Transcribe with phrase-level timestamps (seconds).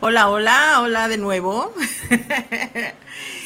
[0.00, 1.72] Hola, hola, hola de nuevo.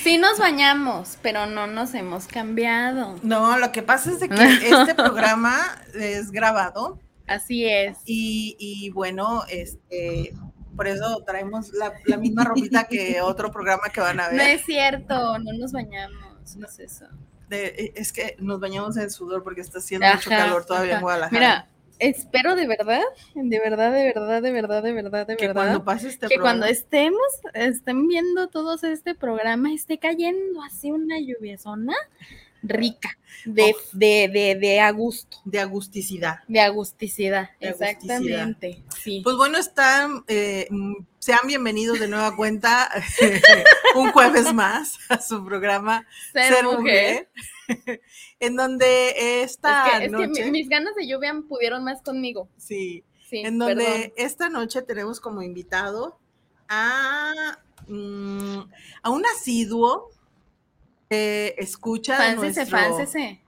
[0.03, 3.17] Sí nos bañamos, pero no nos hemos cambiado.
[3.23, 5.57] No, lo que pasa es de que este programa
[5.95, 7.97] es grabado Así es.
[8.05, 10.35] y, y bueno, este,
[10.77, 14.51] por eso traemos la, la misma ropita que otro programa que van a No ver.
[14.59, 17.07] es cierto, no nos bañamos, no es eso.
[17.49, 21.01] De- es que nos bañamos en sudor porque está haciendo mucho calor todavía en.
[21.01, 21.33] Guadalajara.
[21.33, 21.69] Mira,
[21.99, 23.03] espero de verdad,
[23.35, 25.63] de verdad, de verdad, de verdad, de verdad, de que verdad.
[25.63, 27.23] cuando pase este que cuando estemos,
[27.55, 31.95] estén viendo todos este programa, esté cayendo así una lluviezona
[32.63, 33.93] rica, de, Uf.
[33.93, 36.39] de, de, de a gusto, de agusticidad.
[36.49, 37.51] de agusticidad.
[37.61, 37.91] De agusticidad.
[37.91, 39.21] Exactamente, sí.
[39.23, 42.91] Pues bueno, están, eh, mm, sean bienvenidos de nueva cuenta
[43.95, 46.79] un jueves más a su programa Ser, Ser mujer.
[46.79, 47.29] Mujer,
[48.41, 52.49] en donde esta es que, es noche, mi- mis ganas de lluvia pudieron más conmigo.
[52.57, 54.13] sí, Sí, en donde perdón.
[54.17, 56.19] esta noche tenemos como invitado
[56.69, 57.33] a,
[57.89, 58.59] mm,
[59.03, 60.11] a un asiduo
[61.09, 62.67] que escucha de nuestro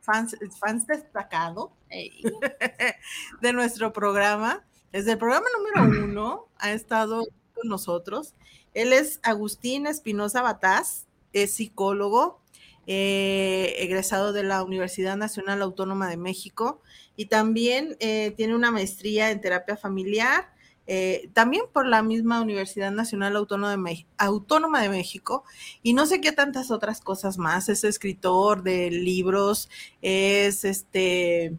[0.00, 2.10] fans, fans destacado Ey,
[3.42, 4.64] de nuestro programa.
[4.92, 7.24] Desde el programa número uno ha estado
[7.54, 8.34] con nosotros.
[8.74, 12.40] Él es Agustín Espinosa Bataz, es psicólogo,
[12.86, 16.82] eh, egresado de la Universidad Nacional Autónoma de México
[17.16, 20.52] y también eh, tiene una maestría en terapia familiar,
[20.86, 25.44] eh, también por la misma Universidad Nacional Autónoma de, Mex- Autónoma de México
[25.82, 27.68] y no sé qué tantas otras cosas más.
[27.68, 29.68] Es escritor de libros,
[30.00, 31.56] es este...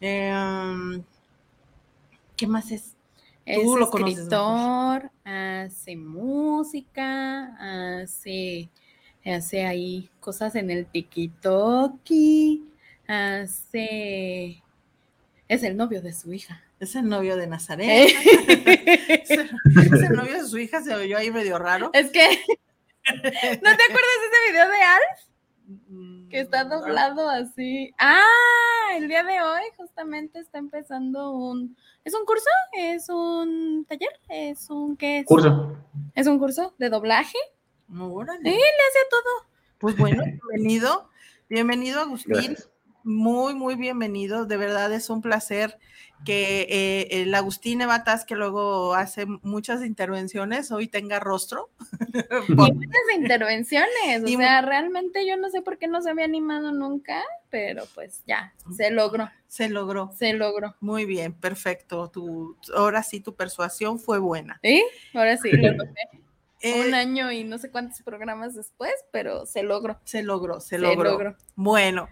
[0.00, 1.02] em,
[2.36, 2.96] ¿Qué más es?
[3.44, 8.70] Es Tú lo conoces escritor, hace música, hace,
[9.24, 12.64] hace ahí cosas en el TikToki,
[13.06, 14.62] hace...
[15.48, 16.62] Es el novio de su hija.
[16.80, 17.88] Es el novio de Nazaret.
[17.88, 18.14] ¿Eh?
[19.22, 21.90] Es el es el novio de su hija, se oyó ahí medio raro.
[21.92, 26.28] Es que, ¿no te acuerdas de ese video de Alf?
[26.30, 27.92] Que está Mm, doblado así.
[27.98, 31.76] Ah, el día de hoy justamente está empezando un...
[32.04, 32.48] ¿Es un curso?
[32.72, 34.10] ¿Es un taller?
[34.28, 35.26] ¿Es un qué es?
[35.26, 35.76] Curso.
[36.14, 37.38] ¿Es un curso de doblaje?
[37.98, 38.40] Órale.
[38.42, 39.48] Sí, le hace todo.
[39.78, 41.08] Pues bueno, bienvenido.
[41.48, 42.34] Bienvenido, Agustín.
[42.34, 42.68] Gracias.
[43.04, 44.46] Muy, muy bienvenido.
[44.46, 45.78] De verdad es un placer
[46.24, 51.70] que eh, el Agustín Evatas, que luego hace muchas intervenciones, hoy tenga rostro.
[52.48, 54.22] Y muchas intervenciones.
[54.22, 57.84] O Y sea, realmente yo no sé por qué no se había animado nunca, pero
[57.94, 60.12] pues ya, se logró, Se logró.
[60.16, 60.76] se logró.
[60.80, 62.08] Muy bien, perfecto.
[62.10, 64.60] Tu, ahora sí, tu persuasión fue buena.
[64.62, 64.84] ¿Sí?
[65.14, 65.94] Ahora sí, lo logré.
[66.62, 70.00] Eh, un año y no sé cuántos programas después, pero se logró.
[70.04, 71.10] se logró, se Se logró.
[71.10, 71.36] logró.
[71.56, 72.08] Bueno,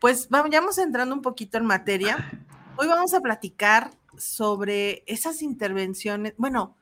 [0.00, 2.30] pues vayamos entrando un poquito en materia.
[2.76, 6.34] Hoy vamos a platicar sobre esas intervenciones.
[6.36, 6.76] Bueno,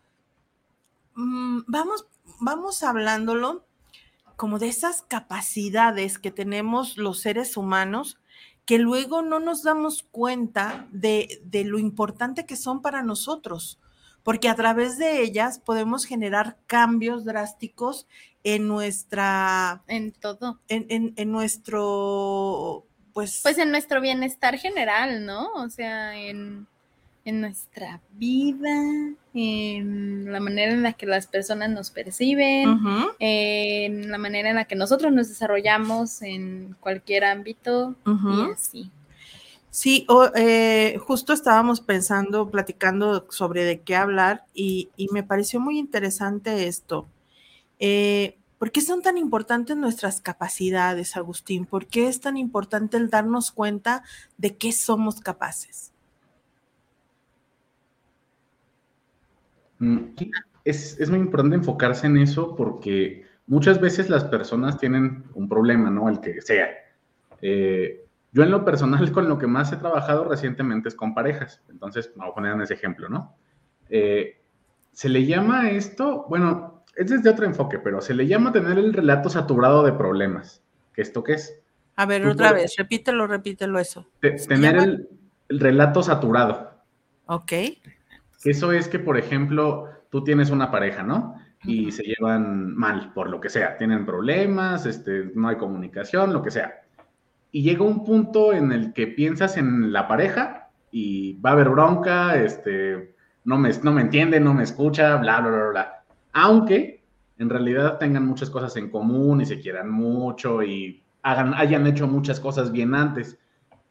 [1.14, 2.06] mm, vamos,
[2.40, 3.66] vamos hablándolo
[4.36, 8.18] como de esas capacidades que tenemos los seres humanos
[8.64, 13.80] que luego no nos damos cuenta de, de lo importante que son para nosotros,
[14.22, 18.06] porque a través de ellas podemos generar cambios drásticos
[18.44, 20.58] en nuestra, En todo.
[20.68, 25.52] en, en- en nuestro, pues, Pues en nuestro bienestar general, ¿no?
[25.54, 26.66] O sea, en,
[27.24, 32.80] en nuestra vida, en la manera en la que las personas nos perciben,
[33.20, 38.90] en la manera en la que nosotros nos desarrollamos en cualquier ámbito y así.
[39.72, 46.66] Sí, eh, justo estábamos pensando, platicando sobre de qué hablar y, me pareció muy interesante
[46.68, 47.08] esto.
[47.78, 51.64] Eh, ¿Por qué son tan importantes nuestras capacidades, Agustín?
[51.64, 54.02] ¿Por qué es tan importante el darnos cuenta
[54.36, 55.90] de qué somos capaces?
[59.78, 60.08] Mm,
[60.64, 65.88] Es, es muy importante enfocarse en eso porque muchas veces las personas tienen un problema,
[65.88, 66.10] ¿no?
[66.10, 66.68] El que sea.
[67.40, 68.01] Eh,
[68.32, 71.62] yo en lo personal con lo que más he trabajado recientemente es con parejas.
[71.70, 73.36] Entonces, vamos a poner en ese ejemplo, ¿no?
[73.88, 74.40] Eh,
[74.92, 78.92] se le llama esto, bueno, es desde otro enfoque, pero se le llama tener el
[78.92, 80.62] relato saturado de problemas.
[80.92, 81.58] ¿Qué esto qué es?
[81.96, 84.06] A ver, otra puedes- vez, repítelo, repítelo eso.
[84.20, 85.08] Te- tener el,
[85.48, 86.72] el relato saturado.
[87.26, 87.52] Ok.
[88.44, 91.36] Eso es que, por ejemplo, tú tienes una pareja, ¿no?
[91.64, 93.78] Y se llevan mal, por lo que sea.
[93.78, 96.81] Tienen problemas, este, no hay comunicación, lo que sea.
[97.52, 101.68] Y llega un punto en el que piensas en la pareja y va a haber
[101.68, 106.04] bronca, este, no me, no me entiende, no me escucha, bla, bla, bla, bla.
[106.32, 107.02] Aunque
[107.38, 112.06] en realidad tengan muchas cosas en común y se quieran mucho y hagan, hayan hecho
[112.06, 113.38] muchas cosas bien antes.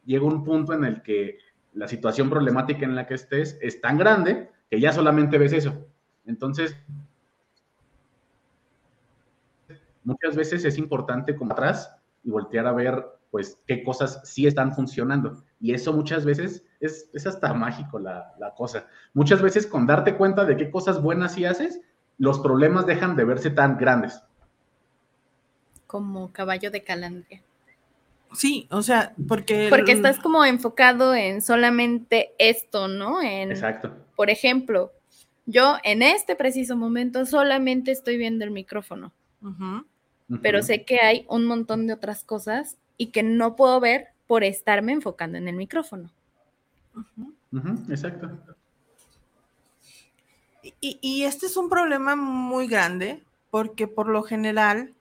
[0.04, 1.38] Llega un punto en el que
[1.74, 5.86] la situación problemática en la que estés es tan grande que ya solamente ves eso.
[6.24, 6.76] Entonces,
[10.04, 14.74] muchas veces es importante como atrás y voltear a ver, pues, qué cosas sí están
[14.74, 15.42] funcionando.
[15.58, 18.86] Y eso muchas veces es, es hasta mágico la, la cosa.
[19.14, 21.80] Muchas veces con darte cuenta de qué cosas buenas sí haces,
[22.18, 24.22] los problemas dejan de verse tan grandes.
[25.86, 27.42] Como caballo de calandria.
[28.34, 29.68] Sí, o sea, porque...
[29.70, 33.22] Porque estás como enfocado en solamente esto, ¿no?
[33.22, 33.96] En, Exacto.
[34.14, 34.92] por ejemplo,
[35.46, 39.14] yo en este preciso momento solamente estoy viendo el micrófono,
[40.42, 44.44] pero sé que hay un montón de otras cosas y que no puedo ver por
[44.44, 46.08] estarme enfocando en el micrófono.
[46.94, 48.30] Ujú, Exacto.
[50.80, 54.94] Y, y este es un problema muy grande porque por lo general,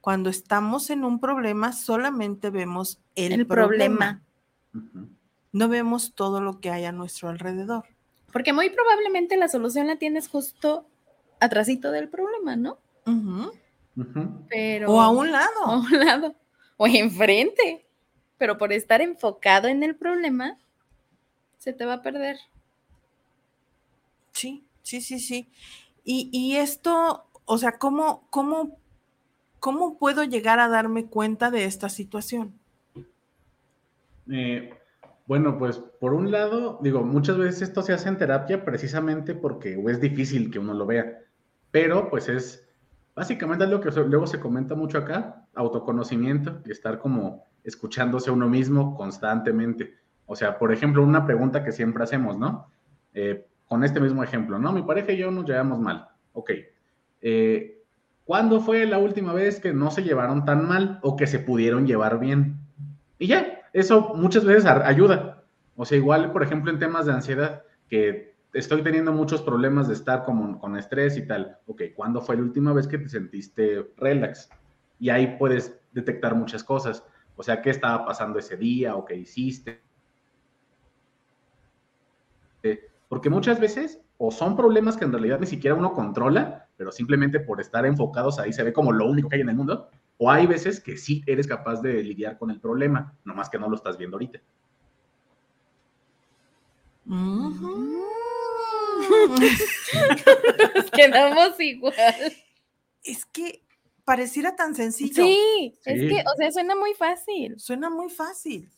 [0.00, 4.22] cuando estamos en un problema, solamente vemos el, El, problema.
[5.52, 7.84] No vemos todo lo que hay a nuestro alrededor.
[8.32, 10.86] Porque muy probablemente la solución la tienes justo
[11.40, 12.78] atrásito del problema, ¿no?
[13.04, 13.52] Ujú.
[14.48, 15.62] Pero O a un lado.
[15.66, 16.34] a un lado
[16.76, 17.84] o enfrente.
[18.38, 20.58] Pero por estar enfocado en el problema,
[21.58, 22.36] se te va a perder.
[24.32, 25.48] Sí, sí, sí, sí.
[26.04, 28.76] Y, y esto, o sea, ¿cómo, cómo,
[29.60, 32.52] ¿cómo puedo llegar a darme cuenta de esta situación?
[34.30, 34.74] Eh,
[35.26, 39.82] bueno, pues por un lado, digo, muchas veces esto se hace en terapia precisamente porque
[39.88, 41.20] es difícil que uno lo vea,
[41.70, 42.68] pero pues es
[43.14, 48.48] básicamente algo que luego se comenta mucho acá, autoconocimiento y estar como escuchándose a uno
[48.48, 49.94] mismo constantemente.
[50.26, 52.68] O sea, por ejemplo, una pregunta que siempre hacemos, ¿no?
[53.14, 54.72] Eh, con este mismo ejemplo, ¿no?
[54.72, 56.08] Mi pareja y yo nos llevamos mal.
[56.32, 56.50] Ok.
[57.22, 57.82] Eh,
[58.24, 61.86] ¿Cuándo fue la última vez que no se llevaron tan mal o que se pudieron
[61.86, 62.58] llevar bien?
[63.18, 65.42] Y ya, eso muchas veces ayuda.
[65.76, 69.94] O sea, igual, por ejemplo, en temas de ansiedad, que estoy teniendo muchos problemas de
[69.94, 71.58] estar como, con estrés y tal.
[71.66, 74.48] Ok, ¿cuándo fue la última vez que te sentiste relax?
[74.98, 77.04] Y ahí puedes detectar muchas cosas.
[77.36, 79.82] O sea, ¿qué estaba pasando ese día o qué hiciste?
[83.08, 87.40] Porque muchas veces o son problemas que en realidad ni siquiera uno controla, pero simplemente
[87.40, 90.30] por estar enfocados ahí se ve como lo único que hay en el mundo, o
[90.30, 93.76] hay veces que sí eres capaz de lidiar con el problema, nomás que no lo
[93.76, 94.40] estás viendo ahorita.
[100.92, 101.94] quedamos igual.
[103.02, 103.62] Es que
[104.04, 105.24] pareciera tan sencillo.
[105.24, 107.58] Sí, es que, o sea, suena muy fácil.
[107.58, 108.70] Suena muy fácil.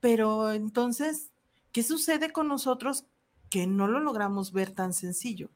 [0.00, 1.30] Pero entonces,
[1.72, 3.06] ¿qué sucede con nosotros
[3.50, 5.50] que no lo logramos ver tan sencillo?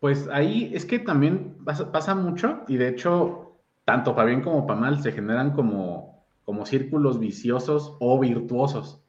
[0.00, 4.78] Pues ahí es que también pasa, mucho y de hecho, tanto para bien como para
[4.78, 9.00] mal, se generan como, como círculos viciosos o virtuosos.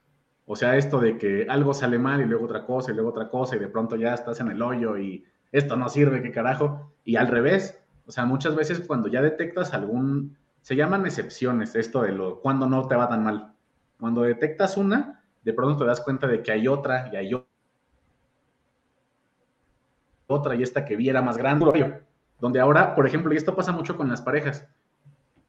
[0.49, 3.27] O sea, esto de que algo sale mal y luego otra cosa y luego otra
[3.29, 6.93] cosa y de pronto ya estás en el hoyo y esto no sirve, qué carajo.
[7.03, 12.01] Y al revés, o sea, muchas veces cuando ya detectas algún, se llaman excepciones, esto
[12.01, 13.53] de lo, cuando no te va tan mal.
[13.99, 17.45] Cuando detectas una, de pronto te das cuenta de que hay otra y hay
[20.27, 22.01] otra y esta que viera más grande.
[22.39, 24.65] Donde ahora, por ejemplo, y esto pasa mucho con las parejas,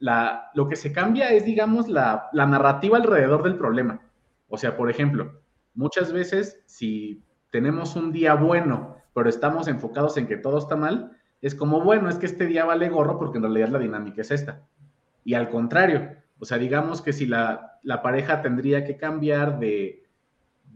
[0.00, 4.00] la, lo que se cambia es, digamos, la, la narrativa alrededor del problema.
[4.48, 5.40] O sea, por ejemplo,
[5.74, 11.12] muchas veces si tenemos un día bueno, pero estamos enfocados en que todo está mal,
[11.40, 14.30] es como, bueno, es que este día vale gorro porque en realidad la dinámica es
[14.30, 14.62] esta.
[15.24, 20.04] Y al contrario, o sea, digamos que si la, pareja tendría que cambiar de,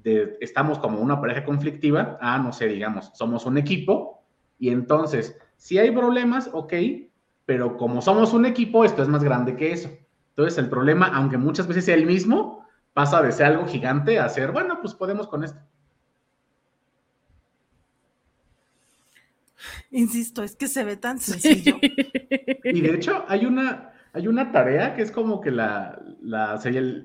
[0.02, 4.22] de, estamos como una pareja conflictiva, a, no sé, digamos, somos un equipo,
[4.58, 6.72] y entonces, si hay problemas, ok,
[7.44, 9.90] pero como somos un equipo, esto es más grande que eso.
[10.30, 12.61] Entonces, el problema, aunque muchas veces sea el mismo,
[12.92, 15.60] pasa de ser algo gigante a ser, bueno, pues podemos con esto.
[19.90, 21.78] Insisto, es que se ve tan sencillo.
[22.64, 26.60] Y de hecho, hay una, hay una tarea que es como que la, la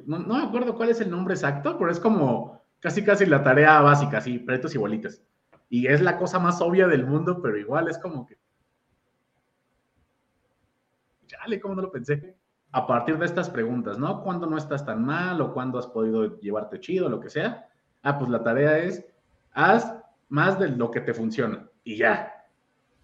[0.06, 3.44] no, no, me acuerdo cuál es el nombre exacto, pero es como casi casi la
[3.44, 5.22] tarea básica, así, pretos y bolitas.
[5.70, 8.38] Y es la cosa más obvia del mundo, pero igual es como que.
[11.28, 12.38] Chale, ¿cómo no lo pensé?
[12.72, 14.22] A partir de estas preguntas, ¿no?
[14.24, 17.70] ¿Cuándo no estás tan mal o cuándo has podido llevarte chido, lo que sea?
[18.04, 19.06] Ah, pues la tarea es,
[19.54, 19.96] haz
[20.30, 22.46] más de lo que te funciona y ya.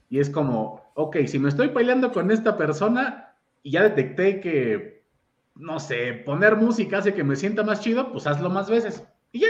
[0.10, 5.04] Y es como, ok, si me estoy peleando con esta persona y ya detecté que,
[5.56, 9.40] no sé, poner música hace que me sienta más chido, pues hazlo más veces y
[9.40, 9.48] ya.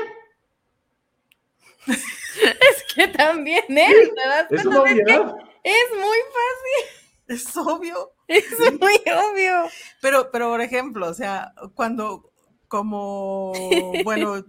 [1.87, 4.11] es que también, ¿eh?
[4.49, 5.35] Es una obviedad.
[5.63, 7.03] Es muy fácil.
[7.27, 8.12] Es obvio.
[8.27, 9.69] Es muy obvio.
[10.01, 12.31] Pero, pero, por ejemplo, o sea, cuando,
[12.67, 13.53] como,
[14.03, 14.43] bueno,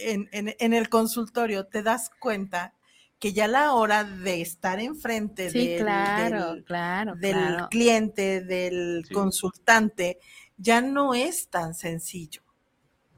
[0.00, 2.74] en, en, el consultorio te das cuenta
[3.18, 10.18] que ya la hora de estar enfrente del, claro, claro, del cliente, del consultante,
[10.56, 12.42] ya no es tan sencillo,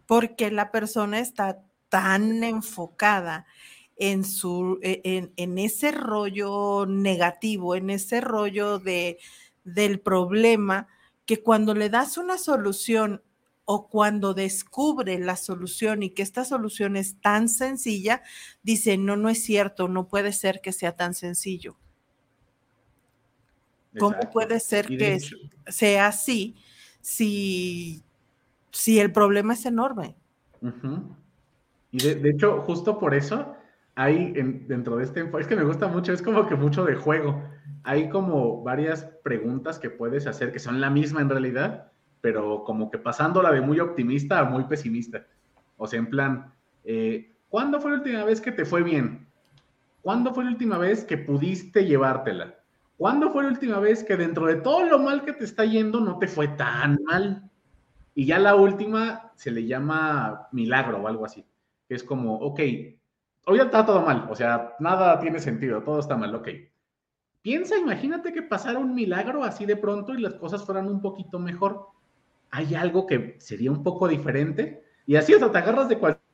[0.07, 3.47] porque la persona está tan enfocada
[3.97, 9.19] en, su, e, en, ese rollo negativo, en ese rollo de,
[9.65, 10.89] del problema,
[11.27, 13.23] que cuando le das una solución
[13.65, 18.23] o cuando descubre la solución y que esta solución es tan sencilla,
[18.63, 21.77] dice, no, no es cierto, no puede ser que sea tan sencillo.
[23.99, 25.21] ¿Cómo puede ser que
[25.69, 26.57] sea así
[27.01, 28.03] si,
[28.71, 30.17] si el problema es enorme?
[31.93, 33.55] Y de, de, hecho, justo por eso,
[33.95, 36.97] hay dentro de este enfoque, es que me gusta mucho, es como que mucho de
[36.97, 37.41] juego.
[37.83, 42.91] Hay como varias preguntas que puedes hacer que son la misma en realidad, pero como
[42.91, 45.27] que pasándola de muy optimista a muy pesimista.
[45.77, 46.53] O sea, en plan,
[46.85, 49.27] eh, ¿cuándo fue la última vez que te fue bien?
[50.03, 52.55] ¿Cuándo fue la última vez que pudiste llevártela?
[52.97, 56.01] ¿Cuándo fue la última vez que dentro de todo lo mal que te está yendo
[56.01, 57.51] no te fue tan mal?
[58.15, 61.45] Y ya la última se le llama milagro o algo así,
[61.89, 62.61] es como, ok,
[63.47, 66.49] hoy está todo mal, o sea, nada tiene sentido, todo está mal, ok.
[67.45, 71.39] Piensa, imagínate que pasara un milagro así de pronto y las cosas fueran un poquito
[71.39, 71.89] mejor.
[72.51, 74.83] Hay algo que sería un poco diferente.
[75.07, 76.25] Y así, o sea, te agarras de cualquier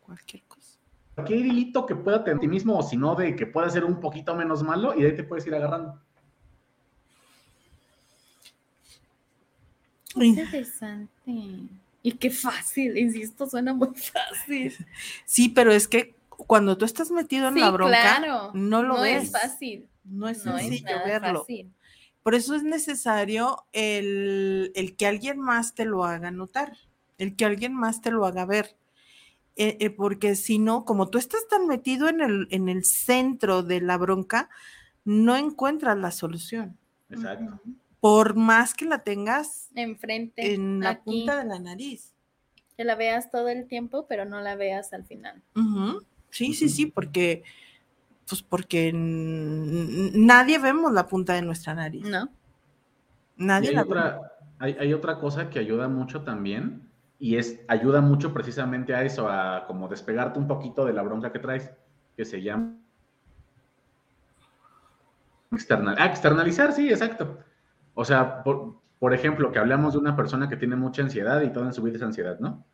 [0.00, 0.78] Cualquier cosa.
[1.14, 4.00] cualquier hilito que pueda tener ti mismo, o si no, de que pueda ser un
[4.00, 6.00] poquito menos malo, y de ahí te puedes ir agarrando.
[10.16, 11.10] Interesante.
[12.02, 14.74] Y qué fácil, insisto, suena muy fácil.
[15.24, 16.14] Sí, pero es que
[16.46, 18.50] cuando tú estás metido en Sí, la bronca, claro.
[18.54, 19.24] no lo no ves.
[19.24, 19.86] es fácil.
[20.04, 21.40] No es No es sencillo verlo.
[21.40, 21.72] fácil.
[22.22, 26.76] Por eso es necesario el, el que alguien más te lo haga notar,
[27.18, 28.76] el que alguien más te lo haga ver.
[29.56, 33.62] Eh, eh, porque si no, como tú estás tan metido en el, en el centro
[33.62, 34.48] de la bronca,
[35.04, 36.76] no encuentras la solución.
[37.10, 37.60] Exacto.
[38.00, 40.54] Por más que la tengas Enfrente.
[40.54, 42.12] en la aquí, punta de la nariz.
[42.76, 45.42] Que la veas todo el tiempo, pero no la veas al final.
[45.54, 46.02] Ujú.
[46.30, 47.42] Sí, sí, sí, porque,
[48.28, 52.08] pues porque nadie vemos la punta de nuestra nariz.
[52.08, 52.28] ¿No?
[53.36, 53.88] Nadie hay la ve.
[53.88, 54.20] otra,
[54.58, 59.28] hay, hay otra cosa que ayuda mucho también, y es, ayuda mucho precisamente a eso,
[59.28, 61.70] a como despegarte un poquito de la bronca que traes,
[62.16, 62.76] que se llama
[65.52, 67.38] external, ah, externalizar, sí, exacto.
[67.94, 71.50] O sea, por, por ejemplo, que hablamos de una persona que tiene mucha ansiedad y
[71.50, 72.64] todo en su vida es ansiedad, ¿no?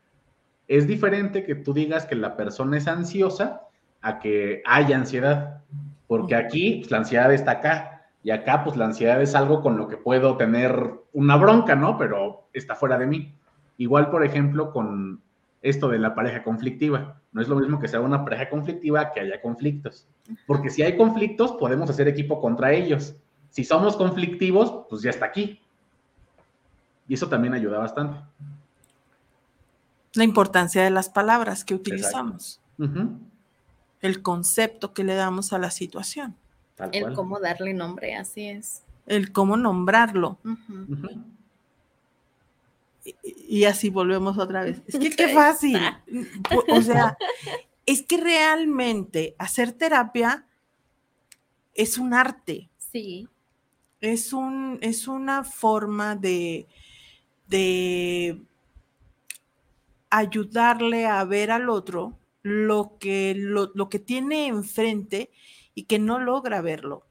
[0.68, 3.62] Es diferente que tú digas que la persona es ansiosa
[4.00, 5.62] a que haya ansiedad,
[6.06, 9.76] porque aquí pues, la ansiedad está acá y acá pues la ansiedad es algo con
[9.76, 11.96] lo que puedo tener una bronca, ¿no?
[11.96, 13.34] Pero está fuera de mí.
[13.78, 15.22] Igual, por ejemplo, con
[15.62, 17.20] esto de la pareja conflictiva.
[17.32, 20.08] No es lo mismo que sea una pareja conflictiva que haya conflictos.
[20.46, 23.16] Porque si hay conflictos, podemos hacer equipo contra ellos.
[23.50, 25.60] Si somos conflictivos, pues ya está aquí.
[27.08, 28.18] Y eso también ayuda bastante.
[30.16, 32.60] La importancia de las palabras que utilizamos,
[34.00, 36.34] el concepto que le damos a la situación,
[36.74, 37.14] tal El cual.
[37.14, 38.82] cómo darle nombre, así es.
[39.06, 40.38] el cómo nombrarlo.
[43.04, 43.14] Y-
[43.48, 44.82] Y así volvemos otra vez.
[44.86, 45.78] Es que qué fácil.
[46.68, 47.16] O sea,
[47.86, 50.44] es que realmente hacer terapia
[51.74, 52.68] es un arte.
[52.78, 53.28] Sí,
[54.00, 56.66] es, un, es una forma de,
[57.48, 58.42] de
[60.10, 65.30] ayudarle a ver al otro lo que, lo, lo que tiene enfrente
[65.74, 67.06] y que no logra verlo.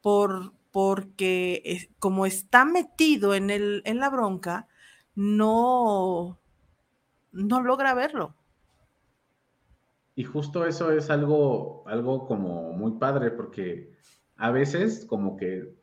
[0.00, 4.68] Por, porque como está metido en, el, en la bronca,
[5.14, 6.38] no,
[7.32, 8.34] no logra verlo.
[10.14, 13.92] Y justo eso es algo, algo como muy padre, porque
[14.36, 15.74] a veces como que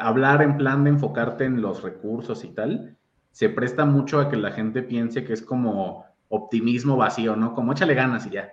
[0.00, 2.97] hablar en plan de enfocarte en los recursos y tal,
[3.30, 7.54] se presta mucho a que la gente piense que es como optimismo vacío, ¿no?
[7.54, 8.52] Como échale ganas y ya.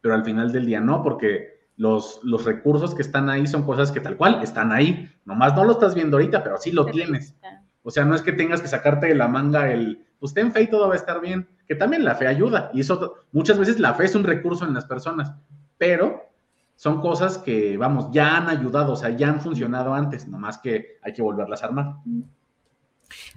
[0.00, 3.92] Pero al final del día no, porque los, los recursos que están ahí son cosas
[3.92, 5.10] que tal cual están ahí.
[5.24, 7.36] Nomás no lo estás viendo ahorita, pero sí lo tienes.
[7.82, 10.62] O sea, no es que tengas que sacarte de la manga el, pues ten fe
[10.62, 12.70] y todo va a estar bien, que también la fe ayuda.
[12.72, 15.32] Y eso, muchas veces la fe es un recurso en las personas,
[15.78, 16.30] pero
[16.74, 20.98] son cosas que, vamos, ya han ayudado, o sea, ya han funcionado antes, nomás que
[21.02, 21.96] hay que volverlas a armar.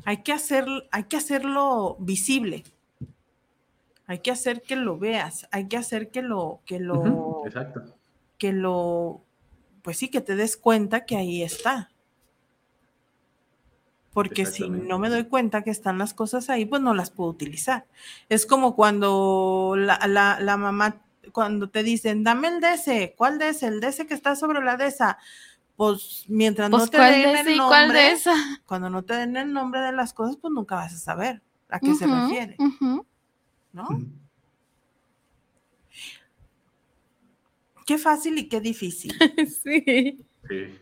[0.05, 2.63] Hay que, hacer, hay que hacerlo visible.
[4.07, 5.47] Hay que hacer que lo veas.
[5.51, 7.83] Hay que hacer que lo, que lo, Exacto.
[8.37, 9.21] que lo,
[9.83, 11.91] pues sí, que te des cuenta que ahí está.
[14.13, 17.29] Porque si no me doy cuenta que están las cosas ahí, pues no las puedo
[17.29, 17.85] utilizar.
[18.27, 21.01] Es como cuando la, la- la mamá,
[21.31, 23.61] cuando te dicen, dame el DS, ¿cuál DS?
[23.67, 25.19] El DS que está sobre la DESA.
[25.79, 28.35] Pues mientras Pues, no te ¿cuál den de el nombre, esa?
[28.65, 31.79] cuando no te den el nombre de las cosas, pues nunca vas a saber a
[31.79, 32.57] qué se refiere.
[33.71, 33.87] ¿no?
[37.85, 39.13] Qué fácil y qué difícil.
[39.63, 40.19] Sí.
[40.49, 40.79] Sí.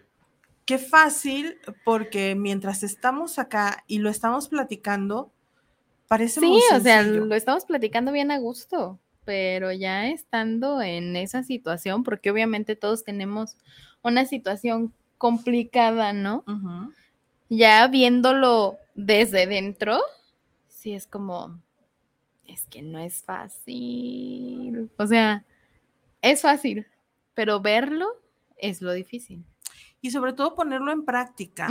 [0.65, 5.31] Qué fácil, porque mientras estamos acá y lo estamos platicando,
[6.07, 7.25] parece Sí, muy o sea, sencillo.
[7.25, 13.03] lo estamos platicando bien a gusto, pero ya estando en esa situación, porque obviamente todos
[13.03, 13.57] tenemos
[14.03, 16.43] una situación complicada, ¿no?
[17.49, 19.99] Ya viéndolo desde dentro,
[20.67, 21.59] sí es como,
[22.45, 24.89] es que no es fácil.
[24.97, 25.43] O sea,
[26.21, 26.85] es fácil,
[27.33, 28.07] pero verlo
[28.57, 29.43] es lo difícil.
[29.99, 31.67] Y sobre todo ponerlo en práctica,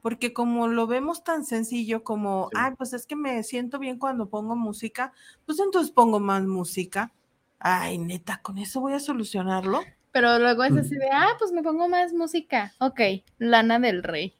[0.00, 2.58] porque como lo vemos tan sencillo como, Sí.
[2.60, 5.12] ay, pues es que me siento bien cuando pongo música,
[5.44, 7.12] pues entonces pongo más música.
[7.58, 9.80] Ay, neta, con eso voy a solucionarlo.
[10.16, 12.72] Pero luego es así de, ah, pues me pongo más música.
[12.78, 13.00] Ok,
[13.36, 14.34] Lana del Rey.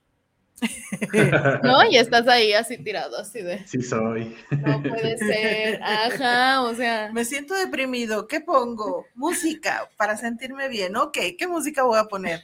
[1.63, 1.85] ¿No?
[1.91, 4.35] Y estás ahí así tirado, así de, Sí soy.
[4.53, 5.83] no puede ser.
[5.83, 7.11] Ajá, o sea.
[7.13, 9.05] Me siento deprimido, ¿qué pongo?
[9.15, 12.41] Música para sentirme bien, ok, ¿qué música voy a poner?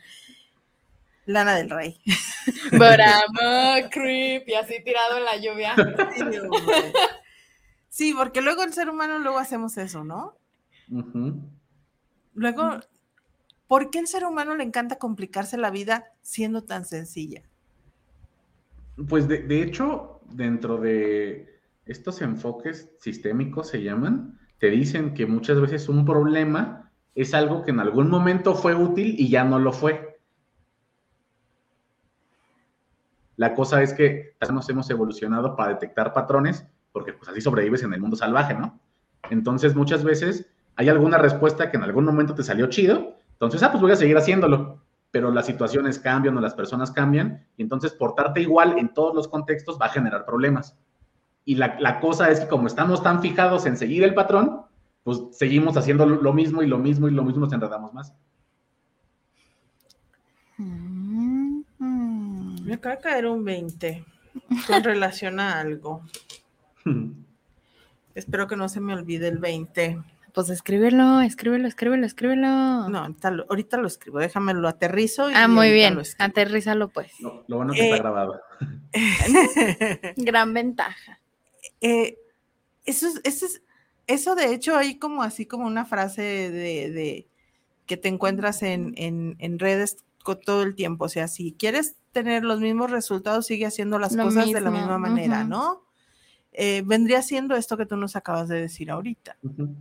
[1.24, 2.02] Lana del Rey.
[2.82, 4.46] A creep.
[4.46, 5.74] Y así tirado en la lluvia.
[7.88, 10.36] Sí, porque luego el ser humano luego hacemos eso, ¿no?
[10.90, 11.40] Ujú.
[12.34, 12.80] Luego,
[13.72, 17.40] ¿por qué el ser humano le encanta complicarse la vida siendo tan sencilla?
[19.08, 25.58] Pues de, de hecho, dentro de estos enfoques sistémicos se llaman, te dicen que muchas
[25.58, 29.72] veces un problema es algo que en algún momento fue útil y ya no lo
[29.72, 30.20] fue.
[33.36, 37.94] La cosa es que nos hemos evolucionado para detectar patrones, porque pues así sobrevives en
[37.94, 38.78] el mundo salvaje, ¿no?
[39.30, 40.44] Entonces muchas veces
[40.76, 43.96] hay alguna respuesta que en algún momento te salió chido, entonces, ah, pues voy a
[43.96, 48.94] seguir haciéndolo, pero las situaciones cambian o las personas cambian, y entonces portarte igual en
[48.94, 50.76] todos los contextos va a generar problemas.
[51.44, 54.62] Y la, la cosa es que como estamos tan fijados en seguir el patrón,
[55.02, 58.14] pues seguimos haciendo lo mismo y lo mismo y lo mismo, nos enredamos más.
[60.58, 61.62] Mm.
[62.64, 64.04] Me acaba de caer un 20
[64.66, 66.02] con relación a algo.
[68.14, 69.98] Espero que no se me olvide el 20.
[70.34, 72.88] Pues escríbelo, escríbelo, escríbelo, escríbelo.
[72.88, 75.30] No, ahorita lo, ahorita lo escribo, déjame lo aterrizo.
[75.30, 75.94] y ah, muy bien.
[75.94, 76.02] lo.
[76.18, 77.12] Aterrízalo, pues.
[77.20, 78.40] Lo, lo bueno que Eh, está grabado.
[80.16, 81.20] Gran ventaja.
[81.80, 82.18] Eh,
[82.84, 83.62] eso, es, eso, es-
[84.06, 87.28] eso de hecho hay como así como una frase de, de-
[87.86, 89.98] que te encuentras en, en- en redes
[90.46, 91.04] todo el tiempo.
[91.06, 94.70] O sea, si quieres tener los mismos resultados, sigue haciendo las Lo cosas de la
[94.70, 95.44] misma manera.
[95.44, 95.82] ¿no?
[96.52, 99.74] Eh, vendría siendo esto que tú nos acabas de decir ahorita, Ujú.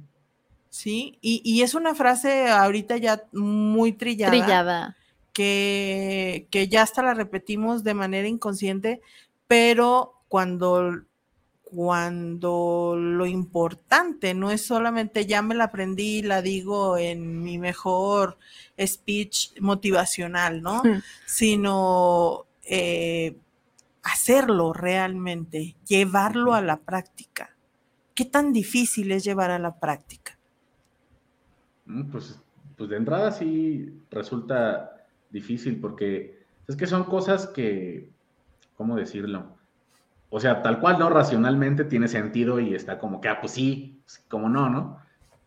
[0.72, 1.20] ¿Sí?
[1.22, 4.32] Y, y es una frase ahorita ya muy trillada.
[4.32, 4.98] Trillada.
[5.34, 9.02] que, que ya hasta la repetimos de manera inconsciente,
[9.48, 11.04] pero cuando,
[11.64, 17.58] cuando lo importante no es solamente ya me la aprendí y la digo en mi
[17.58, 18.38] mejor
[18.80, 20.84] speech motivacional, ¿no?
[20.84, 21.02] Mm.
[21.26, 23.38] Sino eh,
[24.04, 27.56] hacerlo realmente, llevarlo a la práctica.
[28.14, 30.31] ¿Qué tan difícil es llevar a la práctica?
[31.92, 32.40] Mm, Pues,
[32.78, 38.10] pues de entrada sí resulta difícil porque es que son cosas que,
[38.78, 39.58] ¿cómo decirlo?
[40.30, 41.10] O sea, tal cual, ¿no?
[41.10, 44.98] Racionalmente tiene sentido y está como que, ah, pues sí, pues, como no, ¿no?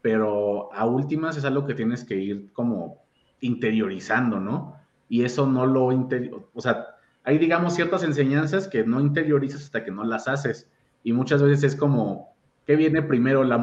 [0.03, 2.99] Pero a últimas es algo que tienes que ir como
[3.41, 4.77] interiorizando, ¿no?
[5.09, 6.87] Y eso no lo interior, o sea,
[7.25, 10.69] hay digamos ciertas enseñanzas que no interiorizas hasta que no las haces.
[11.03, 12.35] Y muchas veces es como,
[12.67, 13.45] ¿qué viene primero?
[13.45, 13.57] La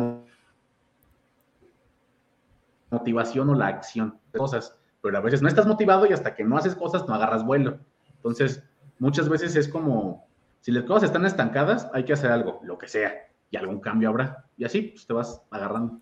[2.92, 6.44] motivación o la acción de cosas, pero a veces no estás motivado y hasta que
[6.44, 7.80] no haces cosas no agarras vuelo.
[8.18, 8.64] Entonces,
[9.00, 10.28] muchas veces es como,
[10.60, 13.14] si las cosas están estancadas, hay que hacer algo, lo que sea,
[13.50, 14.46] y algún cambio habrá.
[14.58, 16.00] Y así, pues te vas agarrando.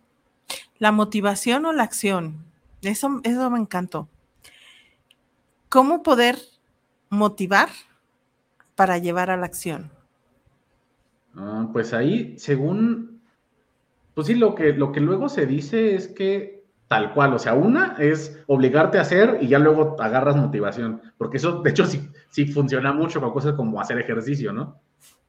[0.79, 2.43] ¿La motivación o la acción?
[2.81, 4.09] Eso, eso me encantó.
[5.69, 6.37] ¿Cómo poder
[7.09, 7.69] motivar
[8.75, 9.91] para llevar a la acción?
[11.35, 13.21] Ah, pues ahí, según,
[14.15, 16.58] pues sí, lo que, lo que luego se dice es que
[16.89, 21.37] tal cual, o sea, una es obligarte a hacer y ya luego agarras motivación, porque
[21.37, 24.81] eso, de hecho, sí, sí funciona mucho con cosas como hacer ejercicio, ¿no?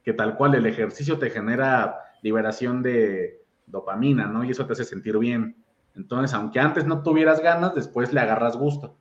[0.05, 4.45] Que tal cual el ejercicio te genera liberación de dopamina, ¿no?
[4.45, 5.57] Y eso te hace sentir bien.
[5.97, 8.97] Entonces, aunque antes no tuvieras ganas, después le agarras gusto.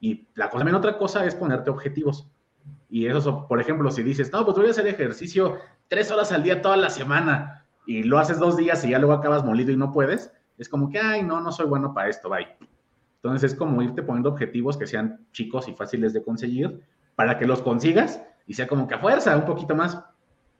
[0.00, 2.28] Y la cosa, también otra cosa es ponerte objetivos.
[2.88, 6.32] Y eso, so- por ejemplo, si dices, no, pues voy a hacer ejercicio tres horas
[6.32, 9.72] al día toda la semana y lo haces dos días y ya luego acabas molido
[9.72, 12.46] y no puedes, es como que, ay, no, no soy bueno para esto, bye.
[13.22, 16.80] Entonces es como irte poniendo objetivos que sean chicos y fáciles de conseguir
[17.14, 20.02] para que los consigas y sea como que a fuerza, un poquito más.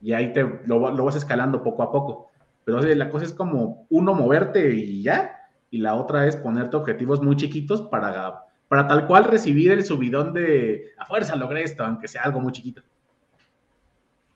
[0.01, 2.31] Y ahí te lo, lo vas escalando poco a poco.
[2.63, 5.35] Pero o la cosa es como uno moverte y ya,
[5.69, 10.33] y la otra es ponerte objetivos muy chiquitos para, para tal cual recibir el subidón
[10.33, 12.83] de a fuerza logré esto, aunque sea algo muy chiquito.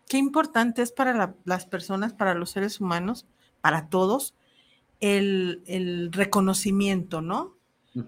[0.08, 3.26] Qué importante es para la- las personas, para los seres humanos,
[3.62, 4.36] para todos,
[5.00, 7.56] el, el reconocimiento, ¿no?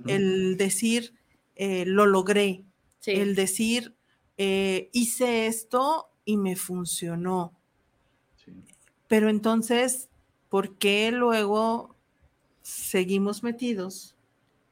[0.05, 1.13] El decir,
[1.55, 2.63] eh, lo logré,
[2.99, 3.12] Sí.
[3.12, 3.95] el decir,
[4.38, 7.53] eh, hice esto y me funcionó.
[8.43, 8.51] Sí.
[9.07, 10.10] Pero entonces,
[10.49, 11.95] ¿por qué luego
[12.63, 14.15] seguimos metidos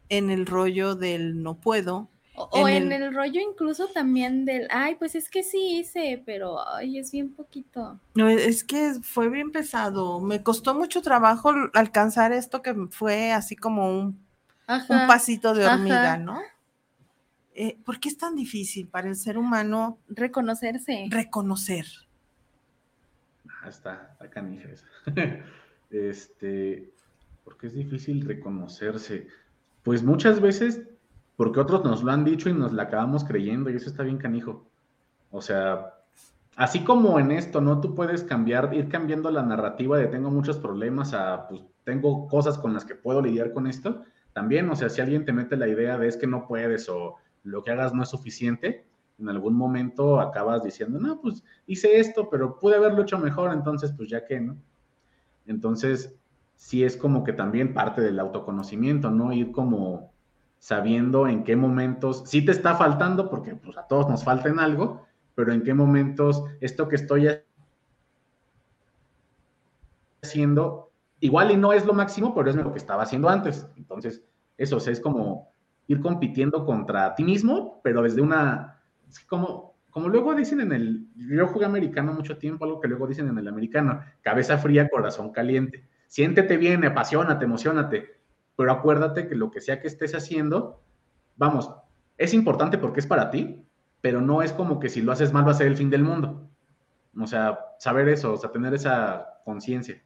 [0.10, 2.10] en el rollo del no puedo?
[2.38, 3.14] O, o en en, el- el...
[3.14, 8.00] rollo incluso también del, ay, pues es que sí hice, pero ay, es bien poquito.
[8.16, 10.22] No, es que fue bien pesado.
[10.22, 14.26] Me costó mucho trabajo alcanzar esto que fue así como un,
[14.90, 15.76] un pasito de ajá.
[15.76, 16.40] hormiga, ¿no?
[17.56, 21.08] Eh, ¿Por qué es tan difícil para el ser humano Reconocerse.
[21.10, 21.86] reconocer?
[23.62, 24.88] Ah, está, está canija esa.
[25.92, 26.92] Este,
[27.44, 29.28] porque es difícil reconocerse.
[29.84, 30.82] Pues muchas veces,
[31.36, 34.18] porque otros nos lo han dicho y nos la acabamos creyendo, y eso está bien
[34.18, 34.68] canijo.
[35.32, 35.96] O sea,
[36.56, 37.82] así como en esto, ¿no?
[37.82, 42.58] Tú puedes cambiar, ir cambiando la narrativa de tengo muchos problemas a, pues, tengo cosas
[42.58, 44.04] con las que puedo lidiar con esto.
[44.34, 47.16] También, o sea, si alguien te mete la idea de es que no puedes o
[47.44, 48.86] lo que hagas no es suficiente,
[49.18, 53.94] en algún momento acabas diciendo, no, pues hice esto, pero pude haberlo hecho mejor, entonces,
[53.96, 54.58] pues ya que, ¿no?
[55.46, 56.16] Entonces,
[56.56, 59.32] sí es como que también parte del autoconocimiento, ¿no?
[59.32, 60.12] Ir como
[60.66, 64.60] sabiendo en qué momentos, sí te está faltando, porque pues a todos nos falta en
[64.60, 67.30] algo, pero en qué momentos esto que estoy
[70.24, 73.68] haciendo, igual y no es lo máximo, pero es lo que estaba haciendo antes.
[73.78, 74.24] Entonces,
[74.58, 75.54] eso es como
[75.86, 78.82] ir compitiendo contra ti mismo, pero desde una,
[79.30, 83.28] como, como luego dicen en el, yo jugué americano mucho tiempo, algo que luego dicen
[83.28, 85.88] en el americano, cabeza fría, corazón caliente.
[86.08, 88.15] Siéntete bien, apasionate, emocionate,
[88.56, 90.82] pero acuérdate que lo que sea que estés haciendo,
[91.36, 91.72] vamos,
[92.18, 93.62] es importante porque es para ti,
[94.02, 96.04] pero no es como que si lo haces mal va a ser el fin del
[96.04, 96.50] mundo.
[97.20, 100.02] O sea, saber eso, o sea, tener esa conciencia.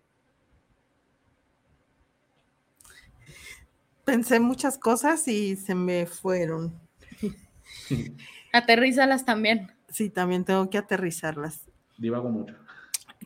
[4.06, 6.80] Pensé muchas cosas y se me fueron.
[8.54, 9.72] Aterrízalas también.
[9.90, 11.68] Sí, también tengo que aterrizarlas.
[11.98, 12.56] Divago mucho.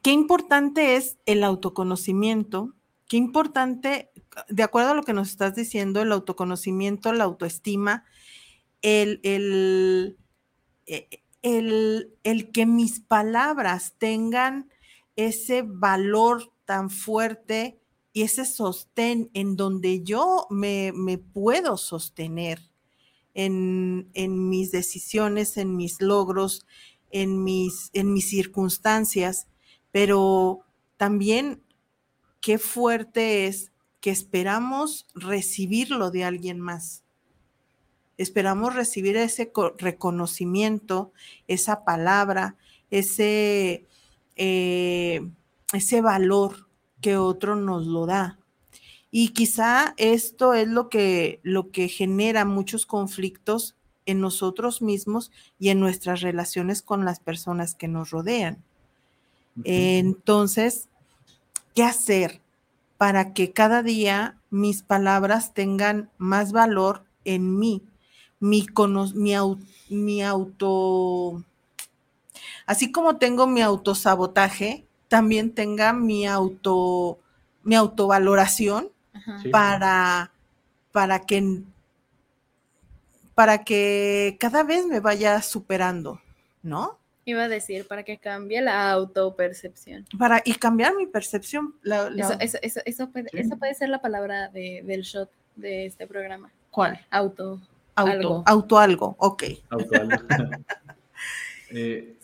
[0.01, 2.73] Qué importante es el autoconocimiento,
[3.07, 4.11] qué importante,
[4.49, 8.05] de acuerdo a lo que nos estás diciendo, el autoconocimiento, la autoestima,
[8.81, 10.17] el, el,
[10.85, 11.09] eh,
[11.41, 14.69] el, el que mis palabras tengan
[15.15, 17.79] ese valor tan fuerte
[18.13, 22.59] y ese sostén en donde yo me, me puedo sostener
[23.33, 26.67] en, en, mis decisiones, en mis logros,
[27.09, 29.47] en mis, en mis circunstancias,
[29.91, 30.65] pero
[30.97, 31.62] también
[32.43, 37.03] qué fuerte es que esperamos recibirlo de alguien más.
[38.17, 41.13] Esperamos recibir ese reconocimiento,
[41.47, 42.57] esa palabra,
[42.91, 43.85] ese,
[44.35, 45.25] eh,
[45.71, 46.67] ese valor
[46.99, 48.37] que otro nos lo da.
[49.09, 55.69] Y quizá esto es lo que, lo que genera muchos conflictos en nosotros mismos y
[55.69, 58.61] en nuestras relaciones con las personas que nos rodean.
[59.63, 60.89] Entonces,
[61.73, 62.41] ¿qué hacer
[62.97, 67.83] para que cada día mis palabras tengan más valor en mí?
[68.39, 68.65] Mi,
[69.15, 69.35] mi,
[69.89, 71.43] mi auto,
[72.65, 77.19] así como tengo mi autosabotaje, también tenga mi auto,
[77.63, 78.89] mi autovaloración
[79.41, 79.49] sí.
[79.49, 80.31] para,
[80.91, 81.63] para que
[83.35, 86.21] para que cada vez me vaya superando,
[86.61, 86.99] ¿no?
[87.25, 90.05] Iba a decir, para que cambie la autopercepción.
[90.17, 91.75] Para, y cambiar mi percepción.
[91.81, 92.25] La, la...
[92.25, 93.37] Eso, eso, eso, eso, puede, sí.
[93.39, 96.51] eso puede ser la palabra de, del shot de este programa.
[96.71, 96.99] ¿Cuál?
[97.09, 97.61] Auto.
[97.95, 98.43] Auto algo.
[98.45, 99.43] Auto algo, ok.
[99.69, 100.17] Auto algo.
[101.71, 102.17] eh,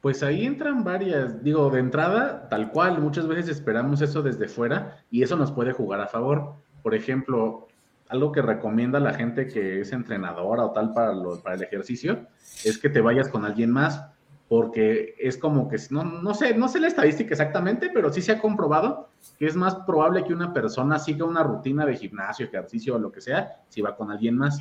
[0.00, 5.04] pues ahí entran varias, digo, de entrada, tal cual, muchas veces esperamos eso desde fuera
[5.10, 6.54] y eso nos puede jugar a favor.
[6.82, 7.68] Por ejemplo,
[8.08, 12.26] algo que recomienda la gente que es entrenadora o tal para, lo, para el ejercicio
[12.64, 14.04] es que te vayas con alguien más,
[14.50, 18.32] porque es como que, no, no sé, no sé la estadística exactamente, pero sí se
[18.32, 19.08] ha comprobado
[19.38, 23.12] que es más probable que una persona siga una rutina de gimnasio, ejercicio o lo
[23.12, 24.58] que sea, si va con alguien más.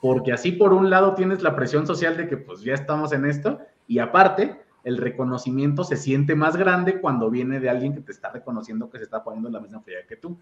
[0.00, 3.24] Porque así por un lado tienes la presión social de que pues ya estamos en
[3.24, 8.12] esto y aparte el reconocimiento se siente más grande cuando viene de alguien que te
[8.12, 10.38] está reconociendo que se está poniendo la misma frialdad que tú.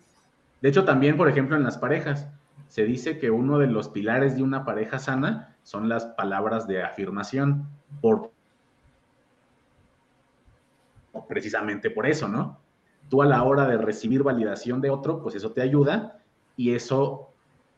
[0.60, 2.28] De hecho, también, por ejemplo, en las parejas,
[2.68, 6.82] se dice que uno de los pilares de una pareja sana son las palabras de
[6.82, 7.70] afirmación,
[8.02, 8.31] por
[11.28, 12.58] precisamente por eso, ¿no?
[13.08, 16.18] Tú a la hora de recibir validación de otro, pues eso te ayuda
[16.56, 17.30] y eso,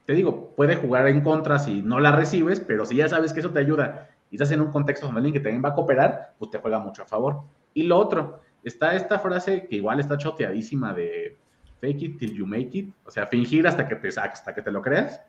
[0.07, 3.40] te digo, puede jugar en contra si no la recibes, pero si ya sabes que
[3.40, 6.35] eso te ayuda y estás en un contexto con alguien que también va a cooperar,
[6.38, 7.42] pues te juega mucho a favor.
[7.73, 11.37] Y lo otro, está esta frase que igual está choteadísima de
[11.81, 14.70] fake it till you make it, o sea, fingir hasta que te hasta que te
[14.70, 15.20] lo creas,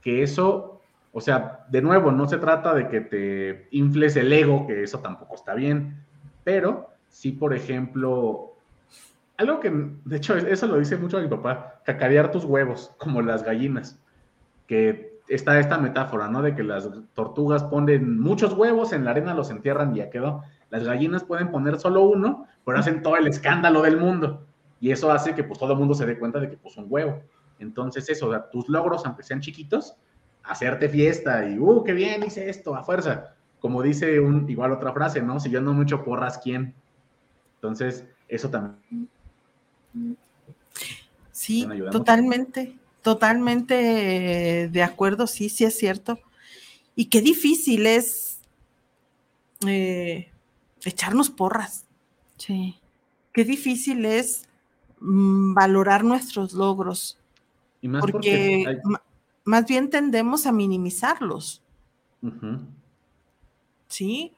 [0.00, 0.80] que eso,
[1.12, 5.00] o sea, de nuevo, no se trata de que te infles el ego, que eso
[5.00, 6.02] tampoco está bien,
[6.44, 8.52] pero sí, por ejemplo,
[9.38, 13.42] algo que, de hecho, eso lo dice mucho mi papá, cacarear tus huevos, como las
[13.42, 13.98] gallinas,
[14.66, 16.42] que está esta metáfora, ¿no?
[16.42, 20.42] De que las tortugas ponen muchos huevos, en la arena los entierran y ya quedó.
[20.68, 24.44] Las gallinas pueden poner solo uno, pero hacen todo el escándalo del mundo.
[24.78, 26.86] Y eso hace que pues todo el mundo se dé cuenta de que puso un
[26.90, 27.22] huevo.
[27.58, 29.96] Entonces eso, tus logros, aunque sean chiquitos,
[30.44, 33.34] hacerte fiesta y, uh, qué bien, hice esto, a fuerza.
[33.58, 35.40] Como dice un, igual otra frase, ¿no?
[35.40, 36.74] Si yo no mucho porras, ¿quién?
[37.68, 39.08] Entonces, eso también.
[41.32, 46.18] Sí, totalmente, totalmente eh, de acuerdo, sí, sí es cierto.
[46.94, 48.38] Y qué difícil es
[49.66, 50.30] eh,
[50.84, 51.84] echarnos porras.
[52.38, 52.78] Sí.
[53.32, 54.44] Qué difícil es
[55.00, 57.18] mm, valorar nuestros logros,
[57.82, 59.02] Y más porque porque, hay- ma-
[59.44, 61.62] más bien tendemos a minimizarlos.
[63.88, 64.32] ¿sí?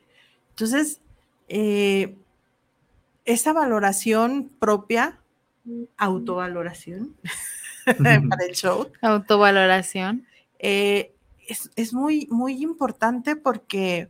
[0.50, 1.00] Entonces,
[1.48, 2.16] eh,
[3.28, 5.18] esa valoración propia,
[5.98, 7.14] autovaloración
[7.84, 10.26] para el show, Autovaloración.
[10.58, 11.14] eh,
[11.46, 14.08] es, es muy, muy importante porque,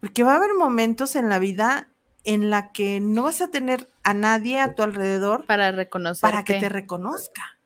[0.00, 1.88] porque va a haber momentos en la vida
[2.24, 6.22] en la que no vas a tener a nadie a tu alrededor Para reconocer.
[6.30, 7.58] para que te reconozca.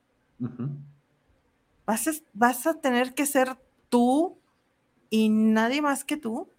[1.85, 3.57] Vas a, vas a tener que ser
[3.89, 4.37] tú
[5.09, 6.49] y nadie más que tú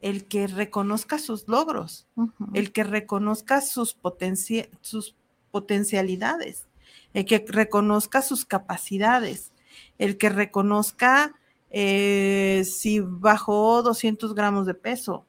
[0.00, 2.06] el que reconozca sus logros,
[2.54, 5.14] el que reconozca sus, potencia- sus
[5.50, 6.66] potencialidades,
[7.12, 9.52] el que reconozca sus capacidades,
[9.98, 11.34] el que reconozca
[11.70, 15.24] eh, si bajó 200 gramos de peso,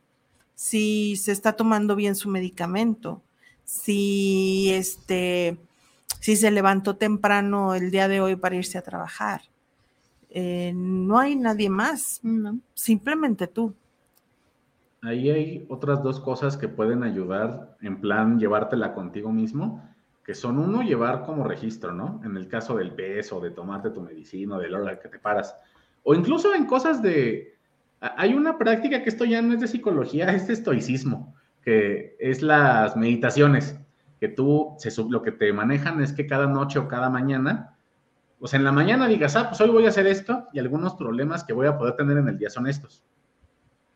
[0.55, 3.21] si se está tomando bien su medicamento,
[3.65, 5.57] si este,
[6.19, 9.41] si se levantó temprano el día de hoy para irse a trabajar.
[10.29, 12.57] Eh, no hay nadie más, No.
[12.73, 13.73] simplemente tú.
[15.03, 19.83] Ahí hay otras dos cosas que pueden ayudar en plan llevártela contigo mismo,
[20.23, 22.21] que son uno, llevar como registro, ¿no?
[22.23, 25.55] En el caso del peso, de tomarte tu medicina, de la hora que te paras.
[26.03, 27.57] O incluso en cosas de...
[27.99, 32.43] Hay una práctica que esto ya no es de psicología, es de estoicismo, que es
[32.43, 33.79] las meditaciones,
[34.19, 37.75] que tú, se, lo que te manejan es que cada noche o cada mañana,
[38.39, 40.93] o sea, en la mañana digas, ah, pues hoy voy a hacer esto y algunos
[40.93, 43.03] problemas que voy a poder tener en el día son estos.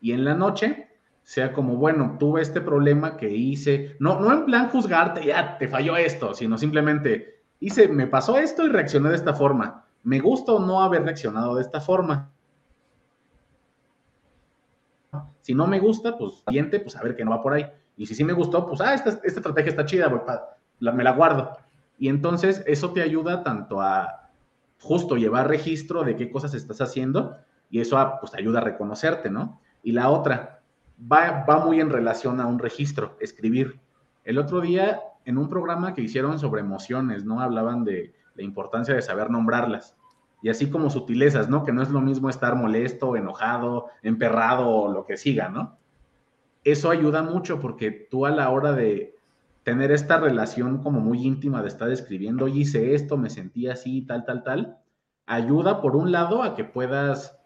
[0.00, 0.88] Y en la noche
[1.26, 5.66] sea como, bueno, tuve este problema que hice, no, no en plan juzgarte, ya te
[5.66, 9.84] falló esto, sino simplemente hice, me pasó esto y reaccioné de esta forma.
[10.04, 12.30] Me gusta o no haber reaccionado de esta forma.
[15.40, 17.66] Si no me gusta, pues siguiente, pues a ver que no va por ahí.
[17.96, 20.08] Y si sí me gustó, pues, ah, esta, estrategia está chida,
[20.78, 21.58] me la guardo.
[21.98, 24.30] Y entonces eso te ayuda tanto a
[24.78, 27.36] justo llevar registro de qué cosas estás haciendo
[27.68, 29.60] y eso ah, pues te ayuda a reconocerte, ¿no?
[29.82, 30.55] Y la otra,
[31.00, 33.80] va, va muy en relación a un registro, escribir.
[34.24, 37.40] El otro día, en un programa que hicieron sobre emociones, ¿no?
[37.40, 39.96] Hablaban de la importancia de saber nombrarlas.
[40.42, 41.64] Y así como sutilezas, ¿no?
[41.64, 45.78] Que no es lo mismo estar molesto, enojado, emperrado o lo que siga, ¿no?
[46.64, 49.16] Eso ayuda mucho porque tú a la hora de
[49.62, 54.02] tener esta relación como muy íntima de estar escribiendo, oye, hice esto, me sentí así,
[54.02, 54.78] tal, tal, tal,
[55.26, 57.36] ayuda por un lado a que puedas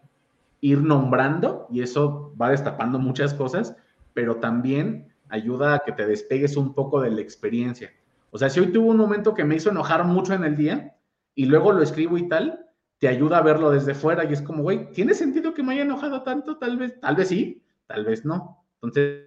[0.61, 3.75] ir nombrando y eso va destapando muchas cosas,
[4.13, 7.91] pero también ayuda a que te despegues un poco de la experiencia.
[8.29, 10.95] O sea, si hoy tuve un momento que me hizo enojar mucho en el día
[11.35, 12.67] y luego lo escribo y tal,
[12.99, 15.81] te ayuda a verlo desde fuera y es como, güey, ¿tiene sentido que me haya
[15.81, 16.57] enojado tanto?
[16.57, 18.63] Tal vez, tal vez sí, tal vez no.
[18.75, 19.25] Entonces,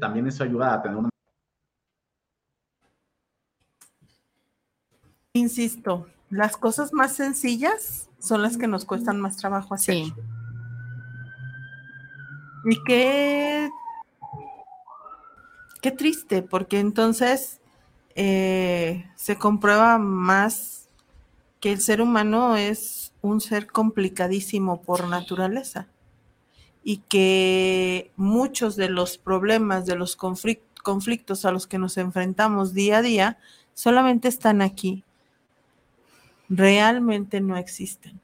[0.00, 1.10] también eso ayuda a tener una...
[5.34, 9.94] Insisto, las cosas más sencillas son las que nos cuestan más trabajo hacer.
[9.94, 10.14] Sí.
[12.70, 13.70] Y qué,
[15.80, 17.60] qué triste, porque entonces
[18.14, 20.88] eh, se comprueba más
[21.60, 25.86] que el ser humano es un ser complicadísimo por naturaleza
[26.82, 32.74] y que muchos de los problemas, de los conflic- conflictos a los que nos enfrentamos
[32.74, 33.38] día a día,
[33.74, 35.04] solamente están aquí.
[36.48, 38.20] Realmente no existen.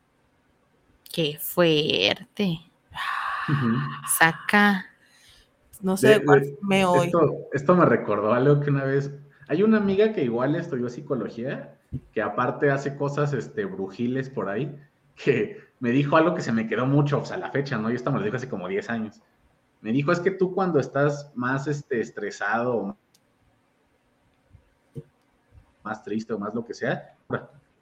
[1.13, 2.61] Qué fuerte.
[4.19, 4.87] Saca.
[5.83, 7.07] No sé De- de cuál de- me hoy.
[7.07, 9.13] Esto, esto me recordó algo que una vez.
[9.49, 11.77] Hay una amiga que igual estudió psicología,
[12.13, 14.75] que aparte hace cosas este, brujiles por ahí,
[15.23, 17.91] que me dijo algo que se me quedó mucho, o sea, la fecha, ¿no?
[17.91, 19.21] Yo esto me lo dijo hace como 10 años.
[19.83, 22.97] Me dijo, es que tú cuando estás más este, estresado,
[25.83, 27.15] más triste o más lo que sea,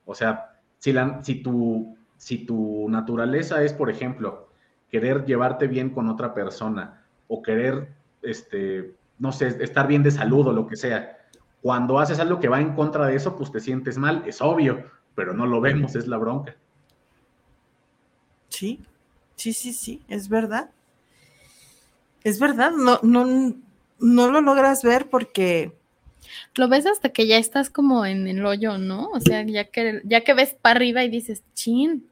[0.05, 4.49] o sea, si, la, si, tu, si tu naturaleza es, por ejemplo,
[4.91, 10.47] querer llevarte bien con otra persona o querer, este, no sé, estar bien de salud
[10.49, 11.19] o lo que sea,
[11.61, 14.91] cuando haces algo que va en contra de eso, pues te sientes mal, es obvio,
[15.15, 16.57] pero no lo vemos, es la bronca.
[18.49, 18.85] Sí,
[19.37, 20.71] sí, sí, sí, es verdad.
[22.25, 23.55] Es verdad, no, no,
[23.99, 25.77] no lo logras ver porque
[26.57, 29.09] Lo ves hasta que ya estás como en el hoyo, ¿no?
[29.11, 32.07] O sea, ya que, ya que ves para arriba y dices, chin.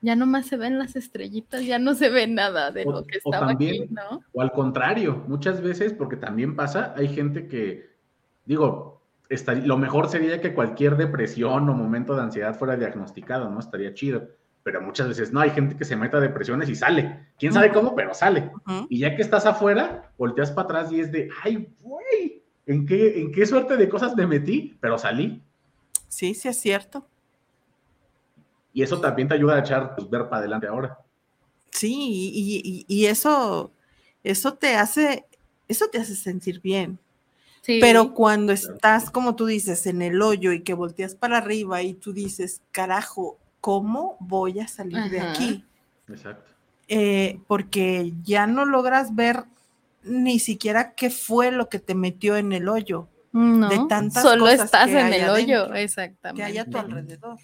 [0.00, 3.18] Ya nomás se ven las estrellitas, ya no se ve nada de O- lo que
[3.18, 4.22] estaba aquí, también- ¿no?
[4.32, 7.90] O al contrario, muchas veces, porque también pasa, hay gente que
[8.44, 13.58] digo, estaría- lo mejor sería que cualquier depresión o momento de ansiedad fuera diagnosticado, ¿no?
[13.58, 14.28] Estaría chido.
[14.68, 17.28] Pero muchas veces no, hay gente que se mete a depresiones y sale.
[17.38, 17.94] ¿Quién sabe cómo?
[17.94, 18.50] Pero sale.
[18.66, 18.86] Ujú.
[18.90, 23.18] Y ya que estás afuera, volteas para atrás y es de, ay, güey, ¿en qué,
[23.18, 24.76] ¿en qué suerte de cosas me metí?
[24.78, 25.42] Pero salí.
[26.06, 27.06] Sí, sí es cierto.
[28.74, 30.98] Y eso también te ayuda a echar, pues, ver para adelante ahora.
[31.70, 33.72] Sí, y, y- y eso,
[34.22, 35.24] eso te hace,
[35.66, 36.98] eso te hace sentir bien.
[37.62, 37.78] Sí.
[37.80, 41.94] Pero cuando estás, como tú dices, en el hoyo y que volteas para arriba y
[41.94, 45.64] tú dices, carajo, ¿cómo voy a salir de aquí?
[46.08, 46.52] Exacto.
[46.88, 49.44] Eh, porque ya no logras ver
[50.02, 54.44] ni siquiera qué fue lo que te metió en el hoyo no, de tantas solo
[54.44, 56.42] cosas estás que en hay el hoyo, adentro, exactamente.
[56.42, 57.38] que hay a tu alrededor.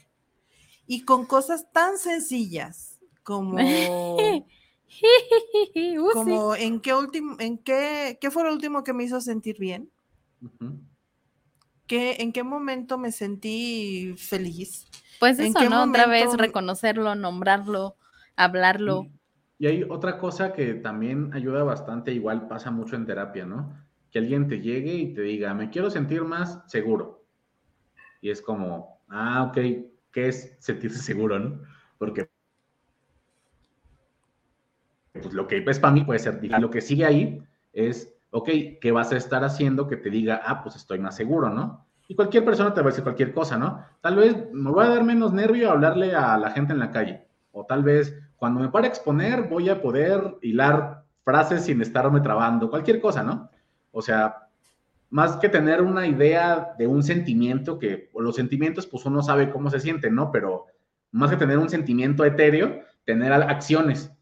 [0.86, 3.58] Y con cosas tan sencillas como,
[4.24, 4.44] Uh,
[4.88, 6.10] sí.
[6.12, 9.90] como en qué último, en qué, qué fue lo último que me hizo sentir bien,
[10.40, 10.78] Ujú.
[11.86, 14.86] ¿Qué, en qué momento me sentí feliz.
[15.24, 15.84] Pues ¿en eso, ¿no?
[15.84, 17.96] Otra vez reconocerlo, nombrarlo,
[18.36, 19.06] hablarlo.
[19.58, 23.74] Y, hay otra cosa que también ayuda bastante, igual pasa mucho en terapia, ¿no?
[24.10, 27.24] Que alguien te llegue y te diga, me quiero sentir más seguro.
[28.20, 29.54] Y es como, ah, ok,
[30.12, 31.62] ¿qué es sentirse seguro, no?
[31.96, 32.28] Porque
[35.14, 38.92] pues, lo que es para mí puede ser, lo que sigue ahí es, ok, ¿qué
[38.92, 41.83] vas a estar haciendo que te diga, ah, pues estoy más seguro, ¿no?
[42.06, 43.84] Y cualquier persona te va a decir cualquier cosa, ¿no?
[44.00, 46.90] Tal vez me voy a dar menos nervio a hablarle a la gente en la
[46.90, 47.26] calle.
[47.52, 52.20] O tal vez cuando me pare a exponer voy a poder hilar frases sin estarme
[52.20, 53.48] trabando, cualquier cosa, ¿no?
[53.90, 54.48] O sea,
[55.08, 59.50] más que tener una idea de un sentimiento, que o los sentimientos, pues uno sabe
[59.50, 60.30] cómo se sienten, ¿no?
[60.30, 60.66] Pero
[61.12, 64.12] más que tener un sentimiento etéreo, tener acciones.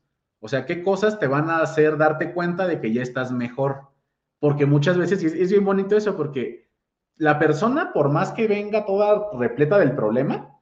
[0.40, 3.88] O sea, ¿qué cosas te van a hacer darte cuenta de que ya estás mejor?
[4.38, 6.61] Porque muchas veces, y es bien bonito eso, porque
[7.16, 10.58] la persona, por más que venga toda repleta del problema,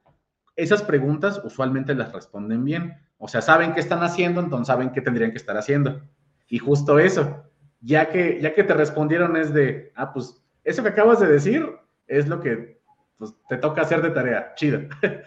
[0.57, 2.97] esas preguntas usualmente las responden bien.
[3.19, 6.03] O sea, saben qué están haciendo, entonces saben qué tendrían que estar haciendo.
[6.49, 7.45] Y justo eso,
[7.81, 11.67] ya que, ya que te respondieron es de, ah, pues eso que acabas de decir
[12.07, 12.81] es lo que
[13.19, 14.55] pues, te toca hacer de tarea.
[14.57, 14.81] Chido.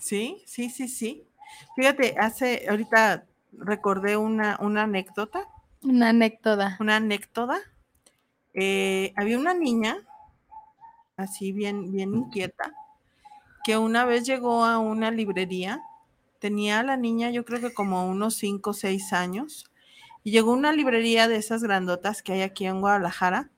[0.00, 1.28] Sí, sí, sí, sí.
[1.74, 5.44] Fíjate, hace, ahorita recordé una, una anécdota,
[5.82, 6.76] Una anécdota.
[6.78, 7.58] una anécdota.
[8.54, 9.96] Eh, había una niña,
[11.18, 12.72] así bien, bien inquieta,
[13.64, 15.82] que una vez llegó a una librería,
[16.38, 19.66] tenía la niña yo creo que como unos 5 o 6 años,
[20.24, 23.50] y llegó a una librería de esas grandotas que hay aquí en Guadalajara,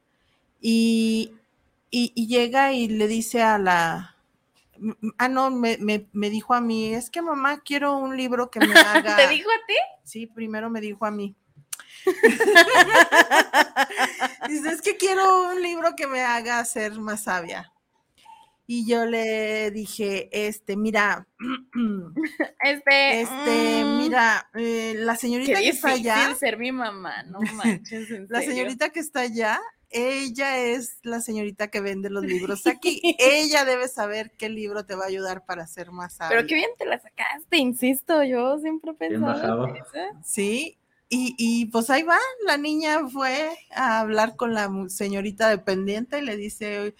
[0.60, 1.32] y,
[1.90, 4.16] y- y llega y le dice a la...
[5.18, 8.60] Ah, no, me, me- me dijo a mí, es que mamá, quiero un libro que
[8.60, 9.16] me haga...
[9.16, 9.74] ¿Te dijo a ti?
[10.04, 11.36] Sí, primero me dijo a mí.
[14.48, 17.72] Dice, es que quiero un libro que me haga ser más sabia.
[18.66, 21.26] Y yo le dije, este, mira,
[22.62, 28.10] Este, este, mm, mira, eh, la señorita que está allá, ser mi mamá, no manches,
[28.12, 28.54] en la serio.
[28.54, 33.00] señorita que está allá, ella es la señorita que vende los libros aquí.
[33.18, 36.36] ella debe saber qué libro te va a ayudar para ser más sabia.
[36.36, 39.66] Pero qué bien te la sacaste, insisto, yo siempre eso.
[40.22, 40.78] Sí,
[41.10, 46.22] y, y pues ahí va, la niña fue a hablar con la señorita dependiente y
[46.22, 46.94] le dice,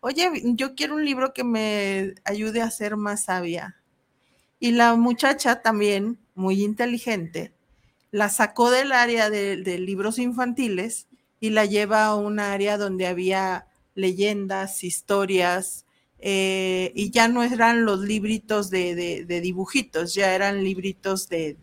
[0.00, 3.80] oye, yo quiero un libro que me ayude a ser más sabia.
[4.60, 7.54] Y la muchacha también, muy inteligente,
[8.10, 11.06] la sacó del área de, libros infantiles
[11.40, 15.86] y la lleva a un área donde había leyendas, historias,
[16.18, 21.56] eh, y ya no eran los libritos de dibujitos, ya eran libritos de,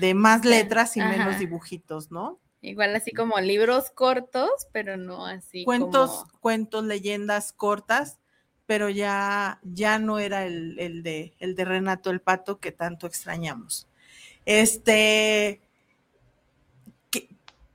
[0.00, 2.38] de- más letras y menos dibujitos, ¿no?
[2.60, 8.18] Igual así como libros cortos, pero no así Cuentos, como- cuentos, leyendas cortas,
[8.66, 13.06] pero ya, ya no era el, el de, el de Renato el Pato que tanto
[13.06, 13.88] extrañamos.
[14.46, 15.60] Este,
[17.10, 17.28] qué,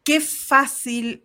[0.04, 1.24] qué fácil,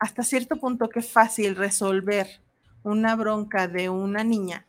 [0.00, 2.40] hasta cierto punto, qué fácil resolver
[2.82, 4.66] una bronca de una niña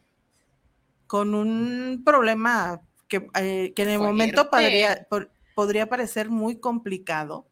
[1.08, 2.82] con un problema
[3.20, 7.46] que, eh, que en el momento podría, por- podría parecer muy complicado,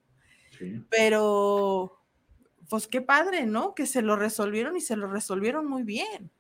[0.58, 0.84] Sí.
[0.90, 1.98] pero
[2.70, 3.76] pues qué padre, ¿no?
[3.76, 6.32] Que se lo resolvieron y se lo resolvieron muy bien.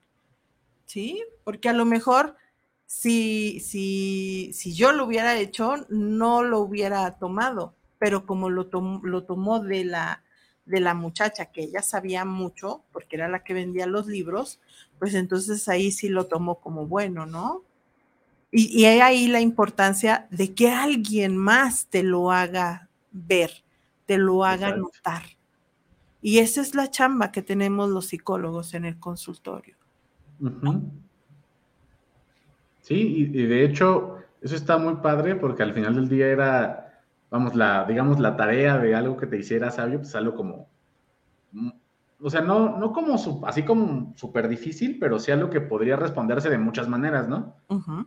[0.86, 1.24] ¿Sí?
[1.44, 2.36] Porque a lo mejor
[2.86, 9.02] si, si, si yo lo hubiera hecho, no lo hubiera tomado, pero como lo, tom-
[9.04, 10.24] lo tomó de la,
[10.66, 14.60] de la muchacha, que ella sabía mucho, porque era la que vendía los libros,
[15.00, 17.64] pues entonces ahí sí lo tomó como bueno, ¿no?
[18.52, 23.52] Y, y hay ahí la importancia de que alguien más te lo haga ver,
[24.06, 24.82] te lo haga Exacto.
[24.82, 25.24] notar.
[26.22, 29.76] Y esa es la chamba que tenemos los psicólogos en el consultorio.
[32.82, 37.04] Sí, y, y de hecho, eso está muy padre porque al final del día era,
[37.30, 40.68] vamos, la, digamos, la tarea de algo que te hiciera sabio, pues algo como,
[42.22, 45.96] o sea, no, no como su- así como súper difícil, pero sí algo que podría
[45.96, 47.56] responderse de muchas maneras, ¿no?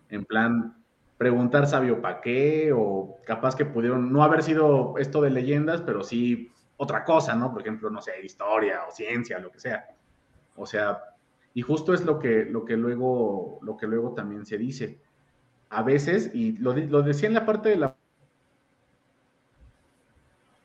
[0.09, 0.77] En plan,
[1.19, 6.03] preguntar sabio para qué, o capaz que pudieron no haber sido esto de leyendas, pero
[6.03, 7.53] sí otra cosa, ¿no?
[7.53, 9.87] Por ejemplo, no sé, historia o ciencia, lo que sea.
[10.57, 11.01] O sea,
[11.55, 15.01] y justo es lo que, lo que, luego, lo que luego también se dice.
[15.71, 17.97] A veces, y lo, lo decía en la parte de la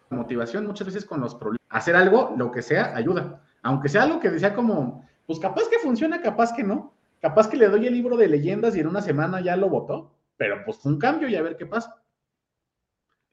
[0.09, 3.41] motivación, muchas veces con los problemas, hacer algo, lo que sea, ayuda.
[3.61, 6.93] Aunque sea algo que decía como, pues capaz que funciona, capaz que no.
[7.21, 10.15] Capaz que le doy el libro de leyendas y en una semana ya lo votó,
[10.37, 12.01] pero pues un cambio y a ver qué pasa.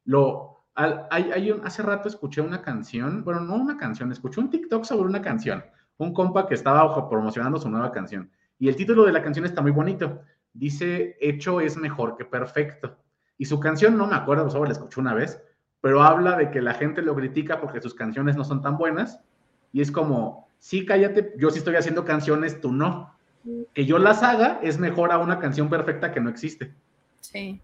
[0.04, 4.40] Lo, al- hay, hay un- hace rato escuché una canción, bueno, no una canción, escuché
[4.40, 5.64] un TikTok sobre una canción,
[5.98, 8.30] un compa que estaba promocionando su nueva canción.
[8.58, 10.20] Y el título de la canción está muy bonito.
[10.52, 12.96] Dice, hecho es mejor que perfecto.
[13.38, 15.42] Y su canción, no me acuerdo, solo la escuché una vez,
[15.80, 19.20] pero habla de que la gente lo critica porque sus canciones no son tan buenas.
[19.72, 23.14] Y es como, sí, cállate, yo sí estoy haciendo canciones, tú no.
[23.74, 26.74] Que yo las haga es mejor a una canción perfecta que no existe.
[27.20, 27.60] Sí,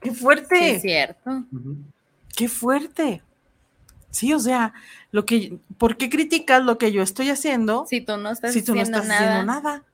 [0.00, 0.76] ¡Qué sí, fuerte!
[0.76, 1.44] es cierto.
[2.36, 3.22] ¡Qué fuerte!
[4.10, 4.72] Sí, o sea,
[5.10, 8.62] lo que, ¿por qué criticas lo que yo estoy haciendo Si tú no estás si
[8.62, 9.84] tú no haciendo estás nada, haciendo nada?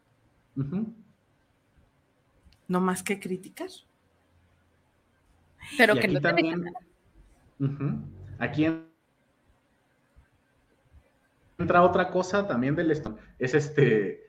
[2.69, 3.71] No más que criticar.
[5.77, 6.65] Pero Y que aquí no también,
[7.61, 7.99] ujú,
[8.39, 8.85] aquí en-
[11.59, 14.23] entra otra cosa también del esto, es este,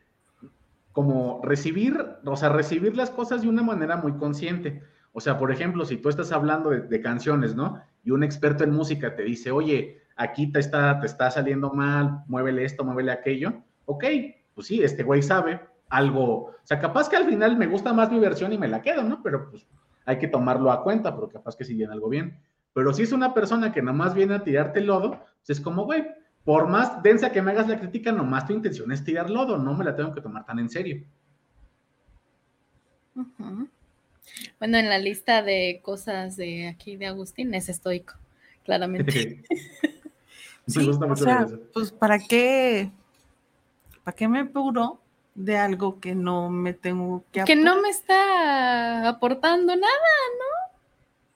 [0.92, 4.82] como recibir, o sea, recibir las cosas de una manera muy consciente.
[5.12, 7.82] O sea, por ejemplo, si tú estás hablando de, de canciones, ¿no?
[8.04, 12.24] Y un experto en música te dice, oye, aquí te está, te está saliendo mal,
[12.28, 13.64] muévele esto, muévele aquello.
[13.86, 14.04] Ok,
[14.54, 16.46] pues sí, este güey sabe algo.
[16.48, 19.04] O sea, capaz que al final me gusta más mi versión y me la quedo,
[19.04, 19.22] ¿no?
[19.24, 19.66] Pero pues
[20.06, 22.40] hay que tomarlo a cuenta, porque capaz que sí viene algo bien.
[22.74, 25.12] Pero si es una persona que nomás viene a tirarte lodo,
[25.46, 26.06] pues es como, güey,
[26.44, 29.74] por más densa que me hagas la crítica, nomás tu intención es tirar lodo, no
[29.74, 31.04] me la tengo que tomar tan en serio.
[33.16, 33.70] Ujú.
[34.60, 38.16] Bueno, en la lista de cosas de aquí de Agustín es estoico,
[38.64, 39.44] claramente.
[39.50, 41.60] me Sí, gusta o mucho sea, eso.
[41.74, 42.92] pues ¿para qué?
[44.04, 45.00] ¿Para qué me apuro
[45.36, 49.94] de algo que no me tengo que que no me está aportando nada.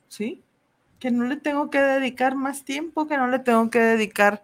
[0.08, 0.42] ¿Sí?
[1.00, 4.42] Que no le tengo que dedicar más tiempo, que no le tengo que dedicar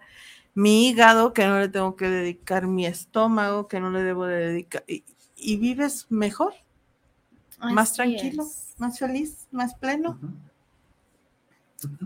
[0.53, 4.47] mi hígado, que no le tengo que dedicar mi estómago, que no le debo de
[4.47, 4.84] dedicar.
[4.88, 5.03] Y,
[5.38, 6.53] y vives mejor,
[7.60, 8.76] más tranquilo, es.
[8.78, 10.20] más feliz, más pleno.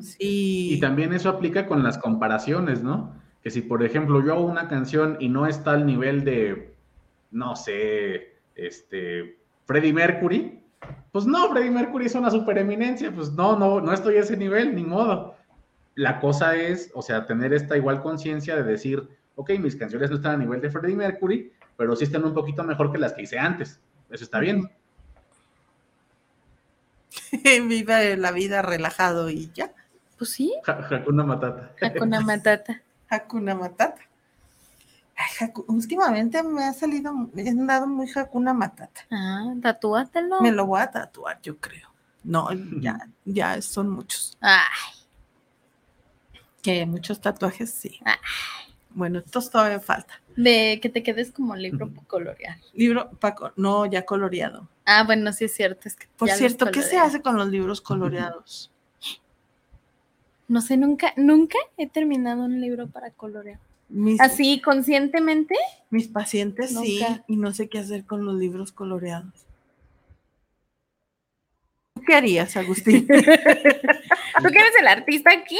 [0.01, 0.73] Sí.
[0.73, 3.13] Y también eso aplica con las comparaciones, ¿no?
[3.43, 6.68] Que si, por ejemplo, yo hago una canción y no está al nivel de,
[7.31, 10.63] no sé, este, Freddie Mercury,
[11.11, 14.75] pues no, Freddie Mercury es una supereminencia, pues no, no, no estoy a ese nivel,
[14.75, 15.35] ni modo.
[15.95, 20.17] La cosa es, o sea, tener esta igual conciencia de decir, ok, mis canciones no
[20.17, 23.23] están a nivel de Freddie Mercury, pero sí están un poquito mejor que las que
[23.23, 23.79] hice antes.
[24.09, 24.69] Eso está bien.
[27.67, 29.71] Vive la vida relajado y ya.
[30.17, 31.73] Pues sí, Hakuna Matata.
[31.81, 32.81] Hakuna Matata.
[33.09, 34.08] Hakuna Matata.
[35.19, 39.01] Ay, últimamente me ha salido, me han dado muy Hakuna Matata.
[39.11, 40.39] Ah, tatúatelo.
[40.39, 41.89] Me lo voy a tatuar, yo creo.
[42.23, 42.47] No,
[42.79, 44.37] ya, ya son muchos.
[44.39, 44.63] Ay,
[46.61, 47.99] Que muchos tatuajes, sí.
[48.05, 48.15] Ay.
[48.91, 50.21] Bueno, estos todavía falta.
[50.35, 52.57] de que te quedes como libro para colorear.
[52.73, 54.69] Libro, Paco, no, ya coloreado.
[54.85, 55.87] Ah, bueno, sí es cierto.
[55.87, 58.71] Es que Por cierto, ¿qué se hace con los libros coloreados?
[60.47, 63.59] No sé, nunca, nunca he terminado un libro para colorear.
[63.89, 65.55] Mis, Así, conscientemente.
[65.89, 67.23] mis pacientes sí, Nunca.
[67.27, 69.33] y no sé qué hacer con los libros coloreados.
[71.95, 73.07] ¿Tú ¿Qué harías, Agustín?
[73.07, 75.57] ¿Tú que eres el artista aquí?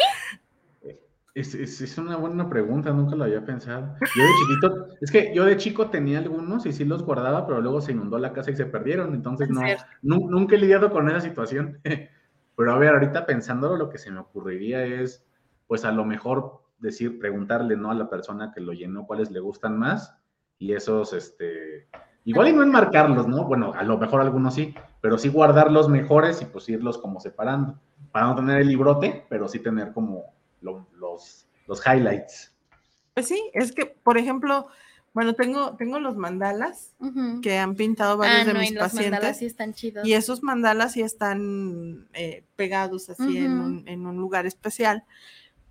[1.35, 3.95] Es, es- es una buena pregunta, nunca lo había pensado.
[4.15, 7.61] Yo de chiquito, es que yo de chico tenía algunos y sí los guardaba, pero
[7.61, 11.07] luego se inundó la casa y se perdieron, entonces Es no, nunca he lidiado con
[11.09, 11.79] esa situación.
[12.55, 15.23] Pero a ver, ahorita pensándolo, lo que se me ocurriría es,
[15.65, 17.91] pues a lo mejor decir, preguntarle, ¿no?
[17.91, 20.15] A la persona que lo llenó cuáles le gustan más
[20.57, 21.87] y esos, este,
[22.25, 23.45] igual y no enmarcarlos, ¿no?
[23.45, 27.19] Bueno, a lo mejor algunos sí, pero sí guardar los mejores y pues irlos como
[27.19, 27.79] separando,
[28.11, 30.25] para no tener el librote, pero sí tener como
[30.61, 32.53] lo- los, los highlights.
[33.13, 34.67] Pues sí, es que, por ejemplo,
[35.13, 36.93] bueno, tengo, tengo los mandalas
[37.41, 39.37] que han pintado varios Ah, de no, mis y los mandalas pacientes.
[39.37, 40.07] sí están chidos.
[40.07, 43.63] Y esos mandalas sí están eh, pegados así en, Ujú.
[43.63, 45.03] un, en un lugar especial.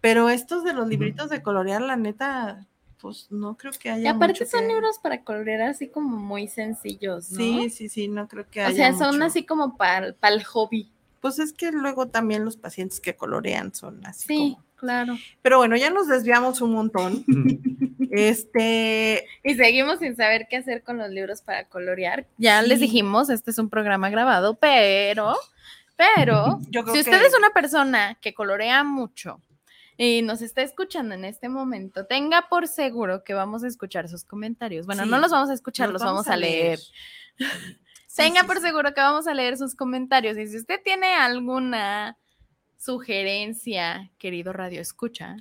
[0.01, 2.67] Pero estos de los libritos de colorear, la neta,
[3.01, 4.03] pues no creo que haya.
[4.03, 7.39] Y aparte mucho son que- libros para colorear así como muy sencillos, ¿no?
[7.39, 8.77] Sí, sí, sí, no creo que O haya.
[8.77, 9.27] sea, son mucho.
[9.27, 10.91] así como para el hobby.
[11.21, 14.27] Pues es que luego también los pacientes que colorean son así.
[14.29, 15.17] Sí, como- claro.
[15.43, 17.25] Pero bueno, ya nos desviamos un montón.
[18.11, 22.27] Este, Y seguimos sin saber qué hacer con los libros para colorear.
[22.39, 25.37] Ya les dijimos, este es un programa grabado, pero,
[25.97, 29.41] pero, Yo creo si usted que- es una persona que colorea mucho
[29.99, 34.25] y nos está escuchando en este momento, tenga por seguro que vamos a escuchar sus
[34.25, 34.87] comentarios.
[34.87, 36.79] Bueno, Sí, no los vamos a escuchar, los, vamos, a leer.
[36.79, 36.93] Sí,
[38.17, 40.39] Tenga sí, por seguro que vamos a leer sus comentarios.
[40.39, 42.17] Y si usted tiene alguna
[42.77, 45.37] sugerencia, querido Radio Escucha,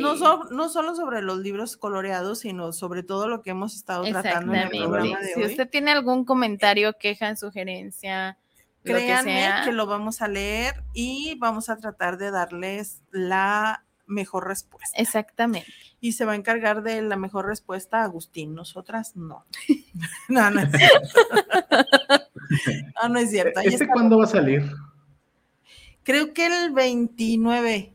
[0.00, 4.04] No, so- no solo sobre los libros coloreados, sino sobre todo lo que hemos estado
[4.04, 5.26] tratando en el programa exactamente.
[5.28, 5.50] de Si hoy.
[5.50, 8.38] usted tiene algún comentario, queja, sugerencia,
[8.82, 13.02] lo que Créanme sea, que lo vamos a leer y vamos a tratar de darles
[13.10, 14.98] la mejor respuesta.
[15.00, 15.72] exactamente.
[16.00, 19.44] Y se va a encargar de la mejor respuesta Agustín, nosotras no.
[20.28, 21.08] no, no es cierto.
[23.02, 23.60] no, no es cierto.
[23.60, 23.92] Ahí ¿Este está.
[23.92, 24.70] cuándo va a salir?
[26.02, 27.92] Creo que el 29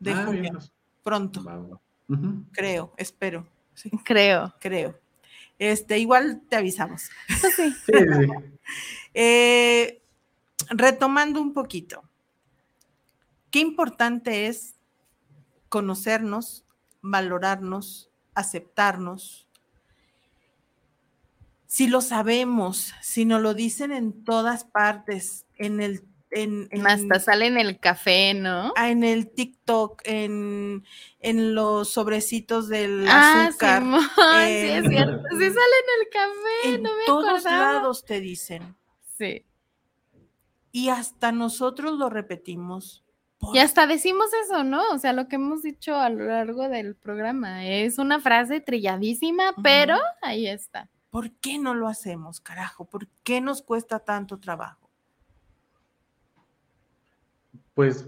[0.00, 0.58] de Ah, junio, bien,
[1.02, 1.80] pronto, va, va.
[2.08, 2.44] Ujú.
[2.52, 3.46] creo, espero.
[3.74, 4.54] Sí, Creo.
[4.60, 4.98] creo.
[5.58, 7.08] Este, igual te avisamos.
[7.40, 7.70] Pues sí.
[7.86, 8.58] Sí, sí, sí.
[9.14, 10.02] Eh,
[10.70, 12.02] retomando un poquito,
[13.50, 14.74] qué importante es
[15.72, 16.66] conocernos,
[17.00, 19.48] valorarnos, aceptarnos.
[21.66, 27.18] Si lo sabemos, si nos lo dicen en todas partes, en el, en, en- Hasta
[27.20, 28.74] sale en el café, ¿no?
[28.76, 30.84] ah, en el TikTok, en,
[31.20, 35.22] en los sobrecitos del Ah, azúcar, Simón, sí, es en- cierto.
[35.30, 37.72] Sí sale en el café, en no me todos acordaba.
[37.72, 38.76] lados te dicen.
[39.16, 39.46] Sí.
[40.70, 43.02] Y hasta nosotros lo repetimos.
[43.42, 44.80] ¿Por Y hasta decimos eso, ¿no?
[44.92, 47.66] O sea, lo que hemos dicho a lo largo del programa.
[47.66, 50.88] Es una frase trilladísima, pero ahí está.
[51.10, 52.84] ¿Por qué no lo hacemos, carajo?
[52.84, 54.88] ¿Por qué nos cuesta tanto trabajo?
[57.74, 58.06] Pues,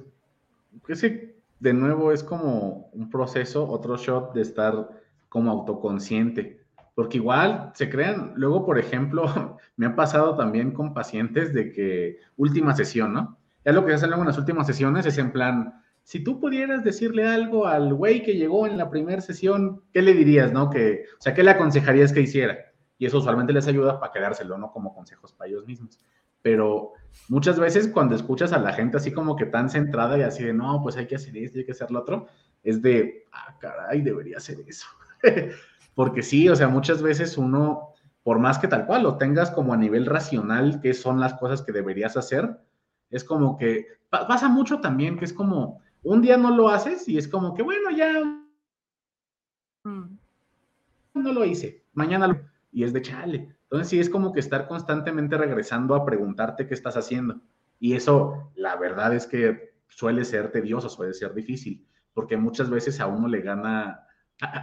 [0.87, 4.89] ese de nuevo es como un proceso, otro shot de estar
[5.29, 6.65] como autoconsciente.
[6.95, 9.25] Porque igual se crean, luego, por ejemplo,
[9.77, 13.37] me ha pasado también con pacientes de que última sesión, ¿no?
[13.65, 16.85] Ya lo que hacen luego en las últimas sesiones es en plan, si tú pudieras
[16.85, 20.69] decirle algo al güey que llegó en la primera sesión, ¿qué le dirías, no?
[20.69, 22.59] Que, o sea, ¿qué le aconsejarías que hiciera?
[22.99, 24.71] Y eso usualmente les ayuda para quedárselo, ¿no?
[24.71, 25.99] Como consejos para ellos mismos.
[26.43, 26.93] Pero
[27.31, 30.53] muchas veces cuando escuchas a la gente así como que tan centrada y así de,
[30.53, 32.27] no, pues hay que hacer esto, hay que hacer lo otro,
[32.63, 34.87] es de, ah, caray, debería hacer eso.
[35.95, 39.73] Porque sí, o sea, muchas veces uno, por más que tal cual lo tengas como
[39.73, 42.59] a nivel racional, qué son las cosas que deberías hacer,
[43.15, 47.09] es como que pa- pasa mucho también, que es como, un día no lo haces
[47.09, 48.13] y es como que, bueno, ya
[49.85, 50.17] Mm.
[51.15, 52.41] no lo hice, mañana lo...
[52.73, 53.55] Y es de chale.
[53.65, 57.41] Entonces sí es como que estar constantemente regresando a preguntarte qué estás haciendo.
[57.79, 62.99] Y eso, la verdad es que suele ser tedioso, suele ser difícil, porque muchas veces
[63.01, 64.01] a uno le gana...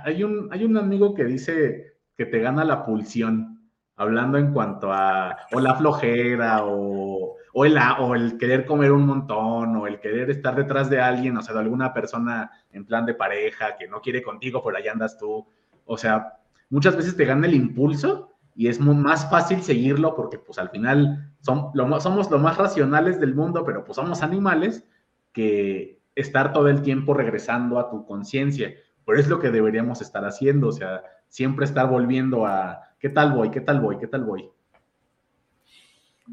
[0.03, 4.91] Hay un, hay un amigo que dice que te gana la pulsión, hablando en cuanto
[4.91, 10.55] a o la flojera o, o, el, querer comer un montón o el querer estar
[10.55, 14.21] detrás de alguien, o sea, de alguna persona en plan de pareja que no quiere
[14.21, 15.45] contigo, pero allá andas tú.
[15.85, 16.37] O sea,
[16.69, 21.33] muchas veces te gana el impulso y es más fácil seguirlo porque pues al final
[21.41, 24.85] somos lo más racionales del mundo, pero pues somos animales
[25.33, 28.73] que estar todo el tiempo regresando a tu conciencia.
[29.05, 33.33] Pero es lo que deberíamos estar haciendo, o sea, siempre estar volviendo a qué tal
[33.33, 34.49] voy, qué tal voy, qué tal voy.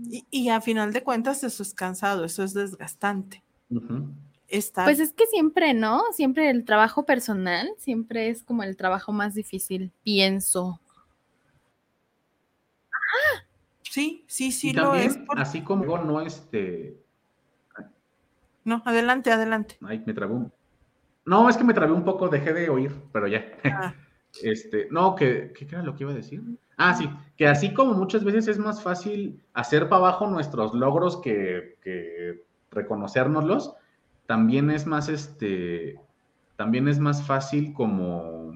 [0.05, 3.43] Y, y a final de cuentas eso es cansado, eso es desgastante.
[4.49, 6.03] Estar, Pues es que siempre, ¿no?
[6.13, 10.81] Siempre el trabajo personal, siempre es como el trabajo más difícil, pienso.
[13.83, 15.17] sí, sí, sí y lo también, es.
[15.19, 17.03] por- así como no este,
[18.65, 19.79] No, adelante, adelante.
[19.83, 20.53] ay, me trabé un...
[21.25, 23.45] No, es que me trabé un poco, dejé de oír, pero ya.
[23.65, 23.95] Ah,
[24.43, 26.43] Este, no, que, ¿qué era lo que iba a decir?
[26.77, 31.17] Ah, sí, que así como muchas veces es más fácil hacer para abajo nuestros logros
[31.19, 33.75] que, que reconocérnoslos,
[34.27, 35.99] también es más, este,
[36.57, 38.53] también es más fácil como,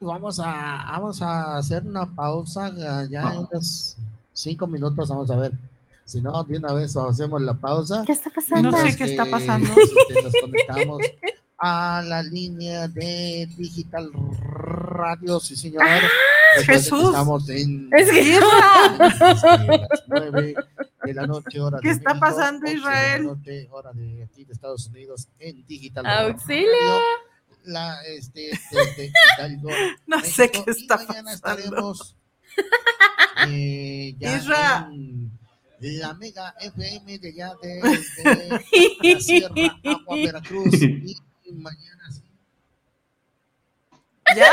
[0.00, 3.96] Vamos a, vamos a hacer una pausa ah, ya en unos
[4.32, 5.52] cinco minutos, vamos a ver.
[6.04, 8.02] Si no, de una vez hacemos la pausa.
[8.06, 8.70] ¿Qué está pasando?
[8.70, 9.66] No sé qué está que, pasando.
[9.66, 10.98] este, nos conectamos
[11.58, 15.82] a la línea de Digital Radio, sí señor.
[15.86, 16.00] ¡Ah!
[16.64, 17.04] Jesús.
[17.08, 18.08] Estamos en Es
[20.06, 20.54] nueve
[21.04, 23.24] de la noche, hora ¿Qué de está México, pasando, 11 de la Israel?
[23.24, 26.06] noche, hora de aquí de Estados Unidos en Digital.
[26.06, 26.66] ¡Auxilio!
[26.66, 27.00] Radio,
[27.64, 29.68] La, este, desde Hidalgo,
[30.06, 31.56] No sé qué y está mañana pasando.
[31.60, 32.16] estaremos
[33.48, 34.88] eh, ya Isra.
[34.90, 35.30] en
[36.00, 37.68] la Mega FM de allá de,
[38.24, 39.54] de la Sierra
[39.84, 41.16] Agua Veracruz y
[41.52, 42.22] mañana sí.
[44.36, 44.50] ¿Ya?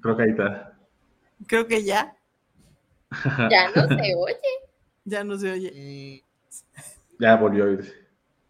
[0.00, 0.78] Creo que ahí está.
[1.46, 2.16] Creo que ya.
[3.50, 4.36] Ya no se oye.
[5.04, 5.72] Ya no se oye.
[5.74, 6.24] eh,
[7.18, 7.92] Ya volvió a oírse.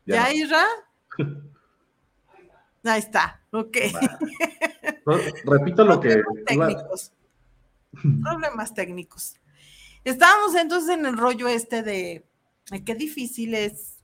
[0.07, 0.33] ¿Ya, no.
[0.33, 0.65] Isra?
[2.85, 3.41] Ahí está.
[3.53, 3.77] Ok.
[5.07, 7.13] No, Repito lo que técnicos.
[8.23, 9.37] Problemas técnicos.
[10.05, 12.25] Estábamos entonces en el rollo este de,
[12.71, 13.99] de qué difícil es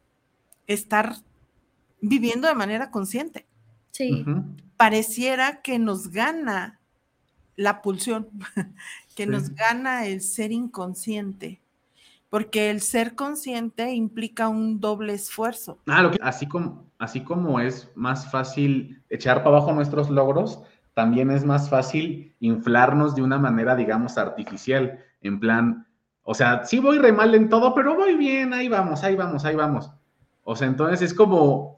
[0.68, 1.16] estar
[2.00, 3.46] viviendo de manera consciente.
[3.90, 4.24] Sí.
[4.76, 6.78] Pareciera que nos gana
[7.56, 8.28] la pulsión,
[9.16, 9.28] que Sí.
[9.30, 11.60] nos gana el ser inconsciente,
[12.30, 15.78] porque el ser consciente implica un doble esfuerzo.
[15.86, 20.62] Ah, lo que- así, como, así como es más fácil echar para abajo nuestros logros,
[20.94, 25.86] también es más fácil inflarnos de una manera, digamos, artificial, en plan,
[26.22, 29.44] o sea, sí voy re mal en todo, pero voy bien, ahí vamos, ahí vamos,
[29.44, 29.90] ahí vamos.
[30.44, 31.77] O sea, entonces es como,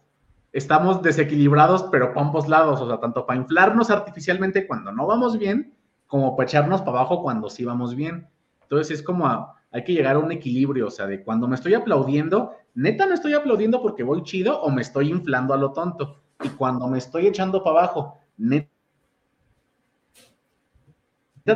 [0.52, 5.38] estamos desequilibrados, pero para ambos lados, o sea, tanto para inflarnos artificialmente cuando no vamos
[5.38, 5.74] bien,
[6.06, 8.28] como para echarnos para abajo cuando sí vamos bien.
[8.62, 11.74] Entonces es como, hay que llegar a un equilibrio, o sea, de cuando me estoy
[11.74, 16.20] aplaudiendo, neta me estoy aplaudiendo porque voy chido o me estoy inflando a lo tonto.
[16.42, 18.68] Y cuando me estoy echando para abajo, neta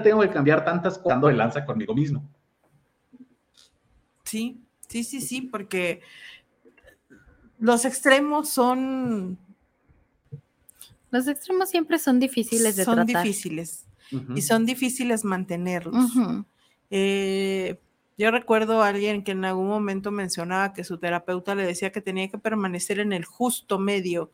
[0.03, 2.29] tengo que cambiar tantas cosas de lanza conmigo mismo.
[4.25, 6.01] Sí, sí, sí, sí, porque
[7.59, 9.39] los extremos son,
[11.11, 13.23] Los extremos siempre son difíciles de son tratar.
[13.25, 14.35] difíciles Ujú.
[14.37, 16.11] y son difíciles mantenerlos.
[16.91, 17.79] Eh,
[18.17, 22.01] yo recuerdo a alguien que en algún momento mencionaba que su terapeuta le decía que
[22.01, 24.31] tenía que permanecer en el justo medio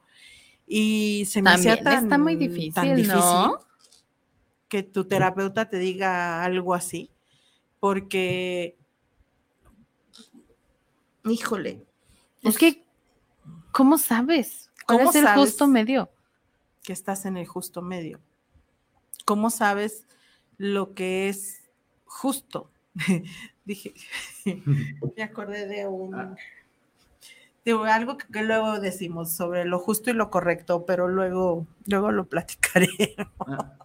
[0.66, 2.32] y se me hacía También tan, está muy
[2.72, 3.60] tan difícil, ¿no?
[4.68, 7.10] que tu terapeuta te diga algo así,
[7.80, 8.76] porque,
[11.24, 11.82] híjole,
[12.42, 12.84] Es que,
[13.72, 14.70] ¿cómo sabes?
[14.86, 15.40] ¿Cuál ¿Cómo es el sabes?
[15.40, 16.10] justo medio?
[16.82, 18.20] que estás en el justo medio.
[19.26, 20.06] ¿Cómo sabes
[20.56, 21.70] lo que es
[22.04, 22.70] justo?
[23.64, 23.94] Dije,
[25.16, 26.34] me acordé de un Ah.
[27.64, 32.10] de algo que, que luego decimos sobre lo justo y lo correcto, pero luego, luego
[32.10, 32.88] lo platicaré.
[33.46, 33.76] Ah,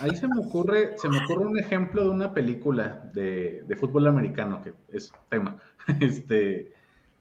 [0.00, 4.08] ahí se me ocurre, se me ocurre un ejemplo de una película de, de fútbol
[4.08, 5.56] americano, que es tema.
[6.00, 6.72] Este,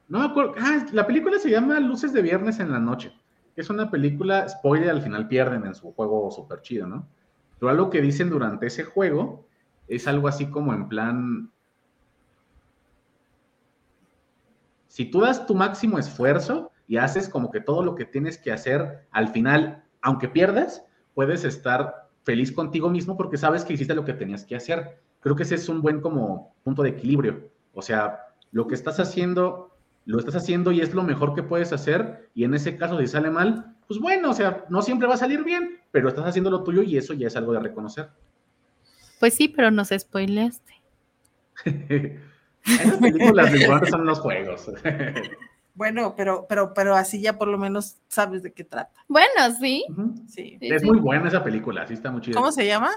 [0.10, 0.56] no me acuerdo.
[0.58, 3.14] Ah, la película se llama Luces de Viernes en la Noche.
[3.56, 7.08] Es una película, spoiler, al final pierden en su juego súper chido, ¿no?
[7.60, 9.46] Pero algo que dicen durante ese juego
[9.88, 11.52] es algo así como en plan.
[14.88, 18.52] Si tú das tu máximo esfuerzo y haces como que todo lo que tienes que
[18.52, 20.84] hacer, al final, aunque pierdas,
[21.14, 25.02] puedes estar feliz contigo mismo porque sabes que hiciste lo que tenías que hacer.
[25.20, 27.50] Creo que ese es un buen como punto de equilibrio.
[27.74, 29.69] O sea, lo que estás haciendo,
[30.10, 32.30] lo estás haciendo y es lo mejor que puedes hacer.
[32.34, 35.18] Y en ese caso, si sale mal, pues bueno, o sea, no siempre va a
[35.18, 38.10] salir bien, pero estás haciendo lo tuyo y eso ya es algo de reconocer.
[39.20, 40.74] Pues sí, pero nos spoileaste.
[42.66, 44.72] Esas películas lo son los juegos.
[45.76, 48.92] Bueno, pero, pero, pero así ya por lo menos sabes de qué trata.
[49.08, 49.30] Bueno,
[49.62, 49.86] sí.
[50.28, 50.58] Sí.
[50.60, 50.88] sí, Es sí.
[50.88, 52.36] muy buena esa película, sí está muy chida.
[52.36, 52.90] ¿Cómo se llama?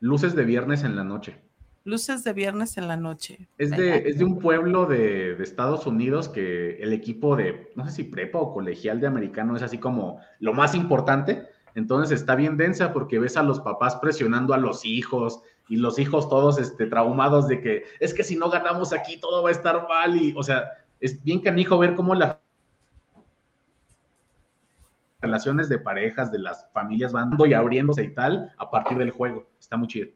[0.00, 1.42] Luces de viernes en la noche.
[1.84, 3.48] Luces de viernes en la noche.
[3.58, 7.84] Es de, es de un pueblo de, de Estados Unidos que el equipo de, no
[7.86, 11.48] sé si prepa o colegial de americano es así como lo más importante.
[11.74, 15.98] Entonces está bien densa porque ves a los papás presionando a los hijos y los
[15.98, 19.52] hijos todos este, traumados de que es que si no ganamos aquí todo va a
[19.52, 20.64] estar mal y, o sea,
[21.00, 22.36] es bien canijo ver cómo las
[25.20, 29.48] relaciones de parejas de las familias van y abriéndose y tal a partir del juego.
[29.58, 30.10] Está muy chido.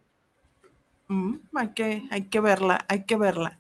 [1.09, 3.59] Mm, hay, que, hay que verla, hay que verla.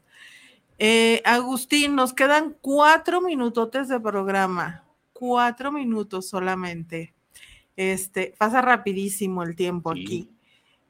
[0.79, 4.85] Eh, Agustín, nos quedan cuatro minutotes de programa.
[5.13, 7.15] Cuatro minutos solamente.
[7.77, 10.03] Este, pasa rapidísimo el tiempo Sí.
[10.03, 10.31] aquí.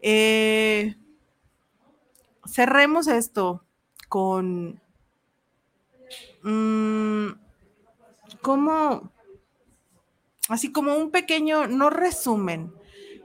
[0.00, 0.94] Eh,
[2.46, 3.64] cerremos esto
[4.08, 4.80] con
[6.42, 7.28] mm,
[8.40, 9.10] como
[10.48, 12.72] así como un pequeño, no resumen,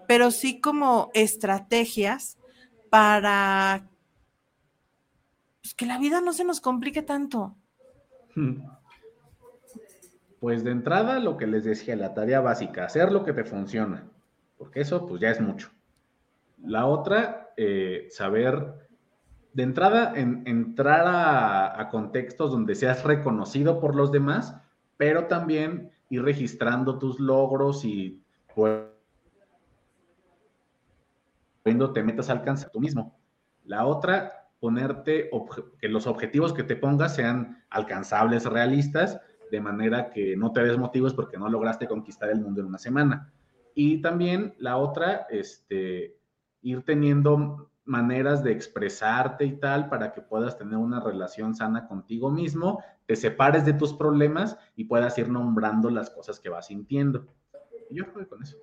[0.08, 2.38] pero sí como estrategias
[2.92, 3.88] para
[5.62, 7.56] pues, que la vida no se nos complique tanto.
[10.40, 14.08] Pues de entrada, lo que les decía, la tarea básica, hacer lo que te funciona,
[14.58, 15.70] porque eso pues ya es mucho.
[16.66, 18.90] La otra, eh, saber
[19.54, 24.56] de entrada, en, entrar a, contextos donde seas reconocido por los demás,
[24.98, 28.20] pero también ir registrando tus logros y
[28.56, 28.82] pues,
[31.64, 33.18] te metas a alcanzar tú mismo.
[33.64, 35.30] La otra, ponerte
[35.80, 39.20] que los objetivos que te pongas sean alcanzables, realistas,
[39.52, 43.32] de manera que no te desmotives porque no lograste conquistar el mundo en una semana.
[43.76, 46.18] Y también la otra, este,
[46.62, 52.30] ir teniendo maneras de expresarte y tal para que puedas tener una relación sana contigo
[52.30, 57.26] mismo, te separes de tus problemas y puedas ir nombrando las cosas que vas sintiendo.
[57.90, 58.58] Y yo creo con eso.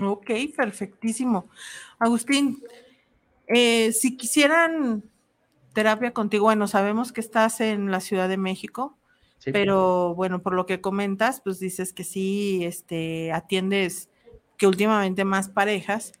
[0.00, 1.48] Ok, perfectísimo.
[1.98, 2.62] Agustín,
[3.46, 5.04] eh, si quisieran
[5.72, 8.96] terapia contigo, bueno, sabemos que estás en la Ciudad de México,
[9.38, 9.52] Sí.
[9.52, 14.08] pero bueno, por lo que comentas, pues dices que sí, este, atiendes
[14.56, 16.12] que últimamente más parejas,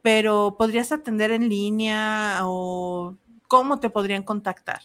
[0.00, 3.16] pero podrías atender en línea o
[3.48, 4.80] cómo te podrían contactar.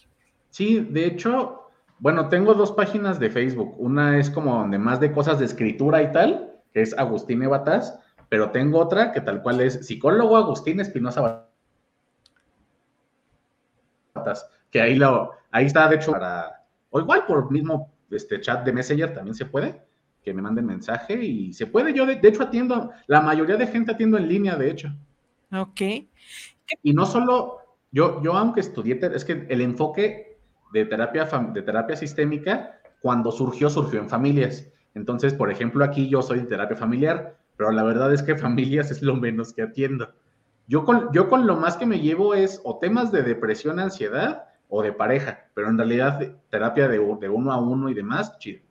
[0.50, 1.70] Sí, de hecho,
[2.00, 3.76] bueno, tengo dos páginas de Facebook.
[3.78, 7.98] Una es como donde más de cosas de escritura y tal, que es Agustín Evatas,
[8.36, 11.48] pero tengo otra que tal cual es psicólogo Agustín Espinosa
[14.14, 18.66] Batas, que ahí, lo, ahí está, de hecho, para, o igual por mismo este chat
[18.66, 19.82] de Messenger también se puede,
[20.22, 21.94] que me manden mensaje y se puede.
[21.94, 24.90] Yo, de, de hecho, atiendo, la mayoría de gente atiendo en línea, de hecho.
[25.54, 25.82] Ok,
[26.84, 27.60] Y no solo,
[27.94, 30.40] yo, yo aunque estudié, es que el enfoque
[30.74, 31.24] de terapia,
[31.54, 34.70] de terapia sistémica, cuando surgió, surgió en familias.
[34.94, 38.91] Entonces, por ejemplo, aquí yo soy de terapia familiar, pero la verdad es que familias
[38.91, 40.14] es lo menos que atiendo.
[40.68, 44.45] Yo con, yo con lo más que me llevo es o temas de depresión, ansiedad
[44.68, 48.62] o de pareja, pero en realidad de- terapia de, uno a uno y demás, chido.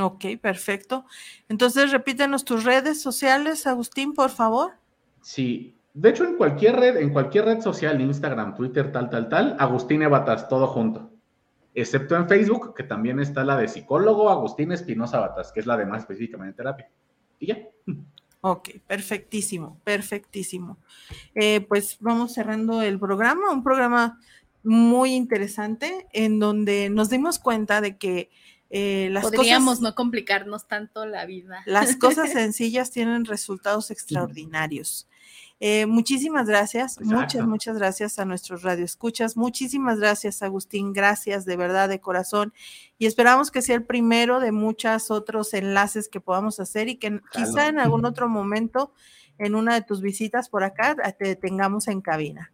[0.00, 1.04] ok, perfecto.
[1.48, 4.72] Entonces, repítenos tus redes sociales, Agustín, por favor.
[5.20, 9.56] Sí, de hecho en cualquier red, en cualquier red social, Instagram, Twitter, tal, tal, tal,
[9.58, 11.10] Agustín Evatas, todo junto.
[11.74, 15.76] Excepto en Facebook, que también está la de psicólogo Agustín Espinosa Batas, que es la
[15.76, 16.88] de más específicamente terapia.
[17.42, 17.58] Y ya.
[18.40, 20.78] Ok, perfectísimo, perfectísimo.
[21.34, 24.20] Eh, pues vamos cerrando el programa, un programa
[24.62, 28.30] muy interesante en donde nos dimos cuenta de que
[28.70, 31.62] eh, las Podríamos cosas, no complicarnos tanto la vida.
[31.66, 35.08] las cosas sencillas tienen resultados extraordinarios.
[35.64, 37.46] Eh, muchísimas gracias, muchas, Exacto.
[37.46, 39.36] muchas gracias a nuestros radioescuchas.
[39.36, 40.92] Muchísimas gracias, Agustín.
[40.92, 42.52] Gracias de verdad, de corazón.
[42.98, 47.20] Y esperamos que sea el primero de muchos otros enlaces que podamos hacer y que
[47.30, 48.92] quizá en algún otro momento,
[49.38, 52.50] en una de tus visitas por acá, te tengamos en cabina.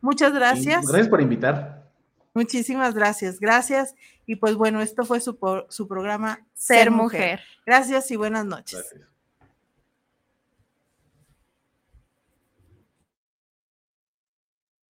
[0.00, 0.86] Muchas gracias.
[0.86, 1.90] Gracias por invitar.
[2.32, 3.38] Muchísimas gracias.
[3.38, 3.94] Gracias.
[4.24, 5.36] Y pues bueno, esto fue su,
[5.68, 7.40] su programa Ser mujer.
[7.66, 8.80] Gracias y buenas noches.
[8.80, 9.15] Gracias.